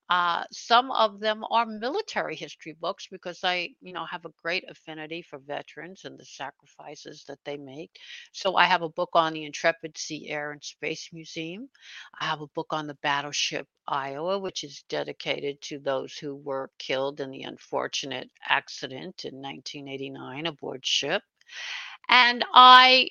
Uh, 0.09 0.43
some 0.51 0.91
of 0.91 1.19
them 1.19 1.43
are 1.51 1.65
military 1.65 2.35
history 2.35 2.73
books 2.79 3.07
because 3.11 3.39
I, 3.43 3.69
you 3.81 3.93
know, 3.93 4.05
have 4.05 4.25
a 4.25 4.33
great 4.41 4.63
affinity 4.69 5.21
for 5.21 5.39
veterans 5.39 6.05
and 6.05 6.17
the 6.19 6.25
sacrifices 6.25 7.23
that 7.27 7.39
they 7.45 7.57
make. 7.57 7.91
So 8.33 8.55
I 8.55 8.65
have 8.65 8.83
a 8.83 8.89
book 8.89 9.11
on 9.13 9.33
the 9.33 9.45
Intrepid 9.45 9.97
Sea, 9.97 10.29
Air, 10.29 10.51
and 10.51 10.63
Space 10.63 11.09
Museum. 11.13 11.69
I 12.19 12.25
have 12.25 12.41
a 12.41 12.47
book 12.47 12.67
on 12.71 12.87
the 12.87 12.95
battleship 12.95 13.67
Iowa, 13.87 14.39
which 14.39 14.63
is 14.63 14.83
dedicated 14.89 15.61
to 15.63 15.79
those 15.79 16.17
who 16.17 16.35
were 16.35 16.71
killed 16.79 17.19
in 17.19 17.31
the 17.31 17.43
unfortunate 17.43 18.29
accident 18.47 19.25
in 19.25 19.35
1989 19.41 20.45
aboard 20.47 20.85
ship. 20.85 21.23
And 22.09 22.45
I 22.53 23.09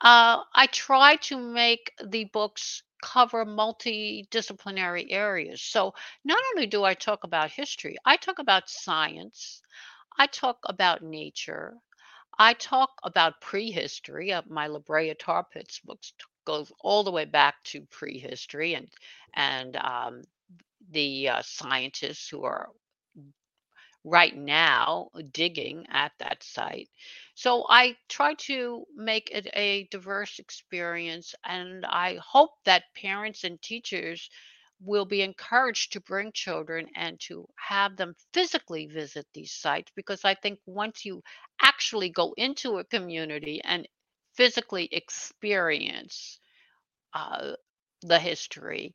uh, 0.00 0.42
I 0.54 0.66
try 0.66 1.16
to 1.16 1.36
make 1.38 1.92
the 2.04 2.24
books 2.26 2.82
cover 3.02 3.44
multidisciplinary 3.46 5.06
areas. 5.10 5.62
So 5.62 5.94
not 6.24 6.42
only 6.54 6.66
do 6.66 6.84
I 6.84 6.94
talk 6.94 7.24
about 7.24 7.50
history, 7.52 7.96
I 8.06 8.16
talk 8.16 8.38
about 8.40 8.70
science, 8.70 9.62
I 10.18 10.26
talk 10.26 10.58
about 10.66 11.02
nature, 11.02 11.74
I 12.38 12.54
talk 12.54 12.90
about 13.04 13.40
prehistory. 13.40 14.32
Uh, 14.32 14.42
my 14.48 14.66
La 14.68 14.78
Brea 14.80 15.14
Tar 15.14 15.44
Pits 15.44 15.80
books 15.80 16.12
goes 16.46 16.72
all 16.80 17.04
the 17.04 17.12
way 17.12 17.24
back 17.26 17.62
to 17.64 17.82
prehistory 17.90 18.74
and 18.74 18.88
and 19.34 19.76
um, 19.76 20.22
the 20.90 21.28
uh, 21.28 21.42
scientists 21.42 22.28
who 22.28 22.44
are 22.44 22.68
right 24.04 24.36
now 24.36 25.08
digging 25.32 25.86
at 25.90 26.12
that 26.18 26.42
site. 26.42 26.88
So 27.42 27.66
I 27.68 27.96
try 28.08 28.34
to 28.48 28.86
make 28.94 29.30
it 29.32 29.48
a 29.54 29.84
diverse 29.90 30.38
experience, 30.38 31.34
and 31.44 31.84
I 31.86 32.16
hope 32.16 32.52
that 32.64 32.94
parents 32.94 33.44
and 33.44 33.60
teachers 33.60 34.30
will 34.80 35.04
be 35.06 35.22
encouraged 35.22 35.92
to 35.92 36.00
bring 36.00 36.32
children 36.32 36.88
and 36.96 37.18
to 37.20 37.48
have 37.56 37.96
them 37.96 38.14
physically 38.32 38.86
visit 38.86 39.26
these 39.34 39.52
sites 39.52 39.90
because 39.96 40.24
I 40.24 40.34
think 40.34 40.60
once 40.66 41.04
you 41.04 41.22
actually 41.60 42.10
go 42.10 42.32
into 42.36 42.78
a 42.78 42.84
community 42.84 43.60
and 43.64 43.88
physically 44.34 44.88
experience 44.92 46.38
uh, 47.14 47.52
the 48.02 48.18
history, 48.18 48.94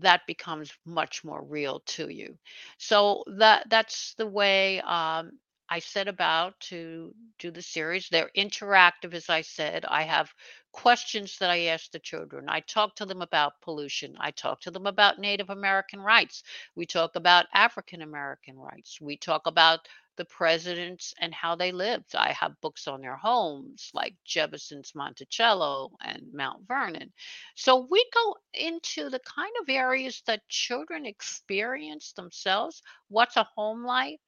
that 0.00 0.26
becomes 0.26 0.72
much 0.84 1.24
more 1.24 1.42
real 1.44 1.80
to 1.86 2.08
you. 2.08 2.38
So 2.78 3.24
that 3.38 3.68
that's 3.70 4.14
the 4.14 4.26
way 4.26 4.80
um, 4.82 5.32
I 5.70 5.80
set 5.80 6.08
about 6.08 6.58
to 6.70 7.14
do 7.38 7.50
the 7.50 7.62
series. 7.62 8.08
They're 8.08 8.30
interactive, 8.36 9.14
as 9.14 9.28
I 9.28 9.42
said. 9.42 9.84
I 9.86 10.02
have 10.02 10.32
questions 10.72 11.38
that 11.38 11.50
I 11.50 11.66
ask 11.66 11.90
the 11.90 11.98
children. 11.98 12.48
I 12.48 12.60
talk 12.60 12.96
to 12.96 13.06
them 13.06 13.22
about 13.22 13.60
pollution. 13.62 14.16
I 14.20 14.30
talk 14.30 14.60
to 14.62 14.70
them 14.70 14.86
about 14.86 15.18
Native 15.18 15.50
American 15.50 16.00
rights. 16.00 16.42
We 16.74 16.86
talk 16.86 17.16
about 17.16 17.46
African 17.54 18.02
American 18.02 18.58
rights. 18.58 19.00
We 19.00 19.16
talk 19.16 19.46
about 19.46 19.88
the 20.16 20.24
presidents 20.24 21.14
and 21.20 21.32
how 21.34 21.54
they 21.54 21.72
lived. 21.72 22.14
I 22.14 22.32
have 22.32 22.60
books 22.60 22.88
on 22.88 23.00
their 23.00 23.16
homes, 23.16 23.90
like 23.94 24.14
Jefferson's 24.24 24.94
Monticello 24.94 25.96
and 26.02 26.32
Mount 26.32 26.66
Vernon. 26.66 27.12
So 27.54 27.86
we 27.90 28.04
go 28.12 28.36
into 28.54 29.10
the 29.10 29.20
kind 29.20 29.54
of 29.62 29.68
areas 29.68 30.22
that 30.26 30.48
children 30.48 31.06
experience 31.06 32.12
themselves. 32.12 32.82
What's 33.08 33.36
a 33.36 33.44
home 33.56 33.84
like? 33.84 34.20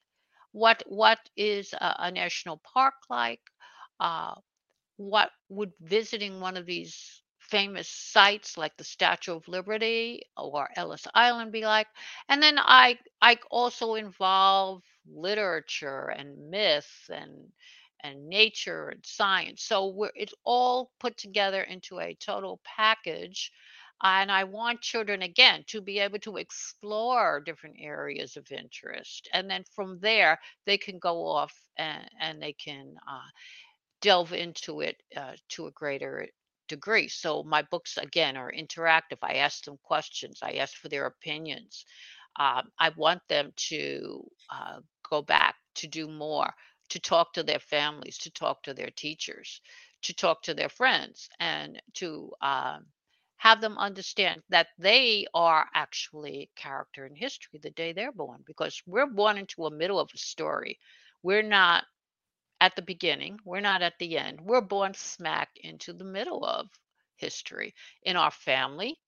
What 0.53 0.83
what 0.87 1.19
is 1.35 1.73
a, 1.73 1.95
a 1.99 2.11
national 2.11 2.57
park 2.57 2.95
like? 3.09 3.41
Uh, 3.99 4.35
what 4.97 5.31
would 5.49 5.73
visiting 5.81 6.39
one 6.39 6.57
of 6.57 6.65
these 6.65 7.21
famous 7.39 7.87
sites 7.89 8.57
like 8.57 8.75
the 8.77 8.83
Statue 8.83 9.35
of 9.35 9.47
Liberty 9.47 10.23
or 10.37 10.69
Ellis 10.75 11.07
Island 11.13 11.51
be 11.51 11.63
like? 11.65 11.87
And 12.29 12.41
then 12.41 12.57
I 12.59 12.99
I 13.21 13.37
also 13.51 13.95
involve 13.95 14.83
literature 15.07 16.07
and 16.09 16.49
myth 16.49 17.09
and 17.09 17.51
and 18.03 18.27
nature 18.29 18.89
and 18.89 19.05
science. 19.05 19.63
So 19.63 20.09
it's 20.15 20.33
all 20.43 20.91
put 20.99 21.17
together 21.17 21.61
into 21.61 21.99
a 21.99 22.15
total 22.15 22.59
package. 22.63 23.51
And 24.03 24.31
I 24.31 24.43
want 24.45 24.81
children 24.81 25.21
again 25.21 25.63
to 25.67 25.81
be 25.81 25.99
able 25.99 26.19
to 26.19 26.37
explore 26.37 27.39
different 27.39 27.77
areas 27.79 28.35
of 28.35 28.51
interest. 28.51 29.29
And 29.33 29.49
then 29.49 29.63
from 29.75 29.99
there, 29.99 30.39
they 30.65 30.77
can 30.77 30.97
go 30.99 31.25
off 31.25 31.53
and, 31.77 32.09
and 32.19 32.41
they 32.41 32.53
can 32.53 32.95
uh, 33.07 33.29
delve 34.01 34.33
into 34.33 34.81
it 34.81 34.97
uh, 35.15 35.33
to 35.49 35.67
a 35.67 35.71
greater 35.71 36.27
degree. 36.67 37.07
So 37.07 37.43
my 37.43 37.61
books 37.69 37.97
again 37.97 38.37
are 38.37 38.51
interactive. 38.51 39.19
I 39.21 39.35
ask 39.35 39.63
them 39.65 39.77
questions. 39.83 40.39
I 40.41 40.53
ask 40.53 40.75
for 40.75 40.89
their 40.89 41.05
opinions. 41.05 41.85
Um, 42.39 42.71
I 42.79 42.91
want 42.95 43.21
them 43.27 43.51
to 43.69 44.23
uh, 44.49 44.79
go 45.09 45.21
back 45.21 45.55
to 45.75 45.87
do 45.87 46.07
more, 46.07 46.51
to 46.89 46.99
talk 46.99 47.33
to 47.33 47.43
their 47.43 47.59
families, 47.59 48.17
to 48.19 48.31
talk 48.31 48.63
to 48.63 48.73
their 48.73 48.89
teachers, 48.95 49.61
to 50.03 50.15
talk 50.15 50.41
to 50.43 50.53
their 50.53 50.69
friends, 50.69 51.29
and 51.39 51.81
to 51.95 52.31
um, 52.41 52.85
have 53.41 53.59
them 53.59 53.75
understand 53.79 54.43
that 54.49 54.67
they 54.77 55.25
are 55.33 55.65
actually 55.73 56.51
character 56.55 57.07
in 57.07 57.15
history 57.15 57.59
the 57.63 57.71
day 57.71 57.91
they're 57.91 58.11
born, 58.11 58.43
because 58.45 58.83
we're 58.85 59.07
born 59.07 59.35
into 59.35 59.65
a 59.65 59.71
middle 59.71 59.99
of 59.99 60.11
a 60.13 60.17
story. 60.19 60.77
We're 61.23 61.41
not 61.41 61.83
at 62.59 62.75
the 62.75 62.83
beginning. 62.83 63.39
We're 63.43 63.61
not 63.61 63.81
at 63.81 63.97
the 63.97 64.15
end. 64.19 64.41
We're 64.41 64.61
born 64.61 64.93
smack 64.93 65.49
into 65.55 65.91
the 65.91 66.03
middle 66.03 66.45
of 66.45 66.67
history 67.15 67.73
in 68.03 68.15
our 68.15 68.29
family. 68.29 68.99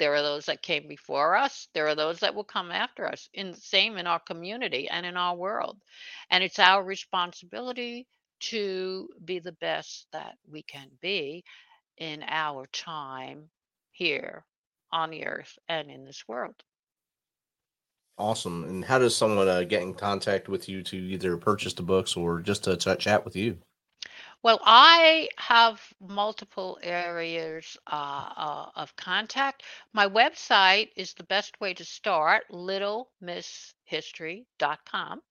There 0.00 0.16
are 0.16 0.22
those 0.22 0.46
that 0.46 0.62
came 0.62 0.88
before 0.88 1.36
us. 1.36 1.68
There 1.72 1.86
are 1.86 1.94
those 1.94 2.18
that 2.18 2.34
will 2.34 2.42
come 2.42 2.72
after 2.72 3.06
us. 3.06 3.28
In 3.34 3.52
the 3.52 3.56
same 3.56 3.98
in 3.98 4.08
our 4.08 4.18
community 4.18 4.88
and 4.88 5.06
in 5.06 5.16
our 5.16 5.36
world. 5.36 5.78
And 6.30 6.42
it's 6.42 6.58
our 6.58 6.82
responsibility 6.82 8.08
to 8.40 9.08
be 9.24 9.38
the 9.38 9.52
best 9.52 10.08
that 10.12 10.34
we 10.50 10.64
can 10.64 10.88
be 11.00 11.44
in 11.98 12.24
our 12.26 12.66
time 12.72 13.48
here 13.96 14.44
on 14.92 15.10
the 15.10 15.26
earth 15.26 15.58
and 15.68 15.90
in 15.90 16.04
this 16.04 16.22
world. 16.28 16.54
Awesome. 18.18 18.64
And 18.64 18.84
how 18.84 18.98
does 18.98 19.16
someone 19.16 19.48
uh, 19.48 19.62
get 19.62 19.82
in 19.82 19.94
contact 19.94 20.48
with 20.48 20.68
you 20.68 20.82
to 20.84 20.96
either 20.96 21.36
purchase 21.36 21.74
the 21.74 21.82
books 21.82 22.16
or 22.16 22.40
just 22.40 22.64
to 22.64 22.76
ch- 22.76 22.98
chat 22.98 23.24
with 23.24 23.36
you? 23.36 23.58
Well, 24.42 24.58
I 24.62 25.28
have 25.36 25.80
multiple 26.00 26.78
areas 26.82 27.76
uh, 27.90 28.30
uh, 28.36 28.66
of 28.74 28.94
contact. 28.96 29.62
My 29.92 30.08
website 30.08 30.90
is 30.96 31.14
the 31.14 31.24
best 31.24 31.60
way 31.60 31.74
to 31.74 31.84
start, 31.84 32.44
littlemisshistory.com. 32.50 35.22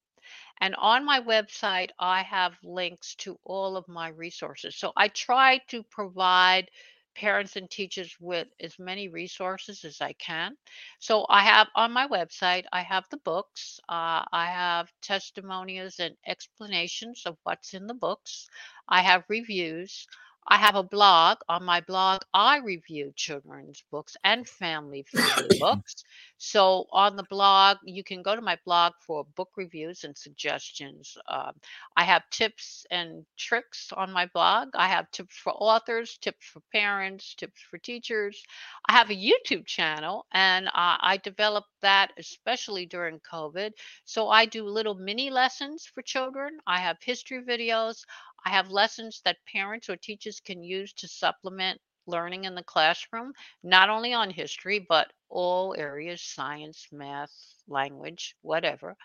And 0.61 0.75
on 0.75 1.03
my 1.05 1.19
website, 1.21 1.89
I 1.99 2.21
have 2.23 2.57
links 2.63 3.13
to 3.15 3.37
all 3.43 3.77
of 3.77 3.87
my 3.87 4.09
resources. 4.09 4.75
So 4.75 4.91
I 4.95 5.07
try 5.09 5.59
to 5.67 5.83
provide 5.83 6.71
parents 7.15 7.55
and 7.55 7.69
teachers 7.69 8.15
with 8.19 8.47
as 8.59 8.77
many 8.79 9.07
resources 9.09 9.83
as 9.85 10.01
I 10.01 10.13
can. 10.13 10.57
So 10.99 11.25
I 11.29 11.41
have 11.43 11.67
on 11.75 11.91
my 11.93 12.07
website, 12.07 12.65
I 12.73 12.81
have 12.83 13.05
the 13.09 13.17
books, 13.17 13.79
uh, 13.89 14.23
I 14.31 14.47
have 14.47 14.91
testimonials 15.01 15.99
and 15.99 16.15
explanations 16.27 17.23
of 17.25 17.37
what's 17.43 17.73
in 17.73 17.87
the 17.87 17.93
books, 17.95 18.47
I 18.89 19.01
have 19.01 19.23
reviews. 19.29 20.07
I 20.47 20.57
have 20.57 20.75
a 20.75 20.83
blog. 20.83 21.37
On 21.49 21.63
my 21.63 21.81
blog, 21.81 22.21
I 22.33 22.57
review 22.59 23.13
children's 23.15 23.83
books 23.91 24.15
and 24.23 24.47
family 24.47 25.03
friendly 25.03 25.53
books. 25.59 26.03
So 26.37 26.85
on 26.91 27.15
the 27.15 27.23
blog, 27.23 27.77
you 27.85 28.03
can 28.03 28.21
go 28.21 28.35
to 28.35 28.41
my 28.41 28.57
blog 28.65 28.93
for 29.05 29.25
book 29.35 29.49
reviews 29.57 30.03
and 30.03 30.17
suggestions. 30.17 31.17
Um, 31.29 31.53
I 31.97 32.03
have 32.03 32.29
tips 32.31 32.85
and 32.91 33.25
tricks 33.37 33.91
on 33.95 34.11
my 34.11 34.27
blog. 34.27 34.69
I 34.75 34.87
have 34.87 35.09
tips 35.11 35.35
for 35.37 35.53
authors, 35.53 36.17
tips 36.17 36.45
for 36.45 36.61
parents, 36.71 37.35
tips 37.35 37.61
for 37.69 37.77
teachers. 37.77 38.43
I 38.87 38.93
have 38.93 39.09
a 39.09 39.15
YouTube 39.15 39.65
channel, 39.65 40.25
and 40.31 40.67
uh, 40.67 40.71
I 41.01 41.19
developed 41.23 41.69
that 41.81 42.11
especially 42.17 42.85
during 42.85 43.19
COVID. 43.19 43.71
So 44.05 44.29
I 44.29 44.45
do 44.45 44.65
little 44.65 44.95
mini 44.95 45.29
lessons 45.29 45.85
for 45.85 46.01
children. 46.01 46.59
I 46.67 46.79
have 46.79 46.97
history 47.01 47.41
videos. 47.43 48.03
I 48.45 48.51
have 48.51 48.71
lessons 48.71 49.21
that 49.25 49.37
parents 49.51 49.89
or 49.89 49.97
teachers 49.97 50.39
can 50.39 50.63
use 50.63 50.93
to 50.93 51.07
supplement 51.07 51.81
learning 52.07 52.45
in 52.45 52.55
the 52.55 52.63
classroom, 52.63 53.33
not 53.63 53.89
only 53.89 54.13
on 54.13 54.29
history, 54.29 54.79
but 54.79 55.11
all 55.29 55.75
areas 55.77 56.21
science, 56.21 56.87
math, 56.91 57.33
language, 57.67 58.35
whatever. 58.41 58.95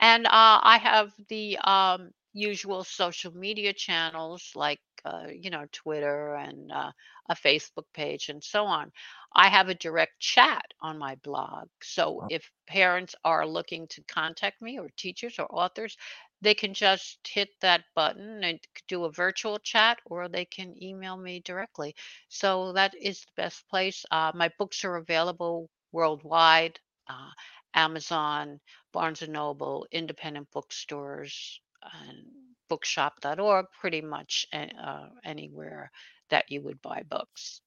And 0.00 0.26
uh, 0.26 0.30
I 0.62 0.78
have 0.82 1.12
the 1.28 1.58
um, 1.58 2.10
usual 2.32 2.84
social 2.84 3.34
media 3.36 3.72
channels 3.72 4.52
like, 4.54 4.80
uh, 5.04 5.26
you 5.32 5.50
know, 5.50 5.66
Twitter 5.72 6.34
and 6.34 6.70
uh, 6.72 6.92
a 7.28 7.34
Facebook 7.34 7.86
page 7.94 8.28
and 8.28 8.42
so 8.42 8.64
on. 8.64 8.92
I 9.34 9.48
have 9.48 9.68
a 9.68 9.74
direct 9.74 10.20
chat 10.20 10.64
on 10.80 10.98
my 10.98 11.16
blog. 11.16 11.68
So 11.82 12.22
if 12.28 12.50
parents 12.66 13.14
are 13.24 13.46
looking 13.46 13.86
to 13.88 14.02
contact 14.04 14.62
me 14.62 14.78
or 14.78 14.88
teachers 14.96 15.38
or 15.38 15.46
authors, 15.50 15.96
they 16.40 16.54
can 16.54 16.74
just 16.74 17.18
hit 17.26 17.48
that 17.60 17.84
button 17.94 18.44
and 18.44 18.60
do 18.86 19.04
a 19.04 19.12
virtual 19.12 19.58
chat 19.58 19.98
or 20.06 20.28
they 20.28 20.44
can 20.44 20.80
email 20.82 21.16
me 21.16 21.40
directly. 21.40 21.94
So 22.28 22.72
that 22.72 22.94
is 23.00 23.20
the 23.20 23.42
best 23.42 23.68
place. 23.68 24.04
Uh, 24.10 24.32
my 24.34 24.50
books 24.58 24.84
are 24.84 24.96
available 24.96 25.68
worldwide. 25.92 26.78
Uh, 27.08 27.30
Amazon, 27.74 28.60
Barnes 28.92 29.22
and 29.22 29.32
Noble, 29.32 29.86
independent 29.92 30.48
bookstores, 30.52 31.60
and 31.82 32.26
bookshop.org, 32.68 33.66
pretty 33.80 34.00
much 34.00 34.46
uh, 34.52 35.08
anywhere 35.24 35.90
that 36.30 36.44
you 36.48 36.62
would 36.62 36.80
buy 36.82 37.02
books. 37.08 37.60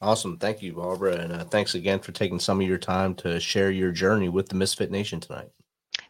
Awesome. 0.00 0.36
Thank 0.36 0.62
you, 0.62 0.72
Barbara. 0.72 1.16
And 1.16 1.32
uh, 1.32 1.44
thanks 1.44 1.74
again 1.74 2.00
for 2.00 2.10
taking 2.10 2.40
some 2.40 2.60
of 2.60 2.66
your 2.66 2.78
time 2.78 3.14
to 3.16 3.38
share 3.38 3.70
your 3.70 3.92
journey 3.92 4.28
with 4.28 4.48
the 4.48 4.56
Misfit 4.56 4.90
Nation 4.90 5.20
tonight. 5.20 5.50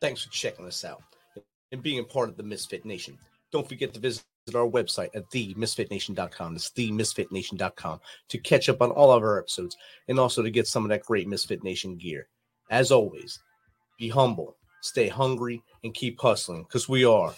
Thanks 0.00 0.22
for 0.22 0.30
checking 0.30 0.66
us 0.66 0.84
out 0.84 1.02
and 1.72 1.82
being 1.82 1.98
a 1.98 2.04
part 2.04 2.28
of 2.28 2.36
the 2.36 2.42
Misfit 2.42 2.84
Nation. 2.84 3.18
Don't 3.52 3.68
forget 3.68 3.94
to 3.94 4.00
visit 4.00 4.24
our 4.54 4.68
website 4.68 5.08
at 5.14 5.28
themisfitnation.com. 5.30 6.54
That's 6.54 6.70
themisfitnation.com 6.70 8.00
to 8.28 8.38
catch 8.38 8.68
up 8.68 8.82
on 8.82 8.90
all 8.90 9.10
of 9.10 9.22
our 9.22 9.38
episodes 9.38 9.76
and 10.08 10.18
also 10.18 10.42
to 10.42 10.50
get 10.50 10.66
some 10.66 10.84
of 10.84 10.90
that 10.90 11.02
great 11.02 11.28
Misfit 11.28 11.64
Nation 11.64 11.96
gear. 11.96 12.28
As 12.70 12.92
always, 12.92 13.40
be 13.98 14.08
humble, 14.08 14.56
stay 14.82 15.08
hungry, 15.08 15.62
and 15.84 15.94
keep 15.94 16.20
hustling 16.20 16.64
because 16.64 16.88
we 16.88 17.04
are 17.04 17.34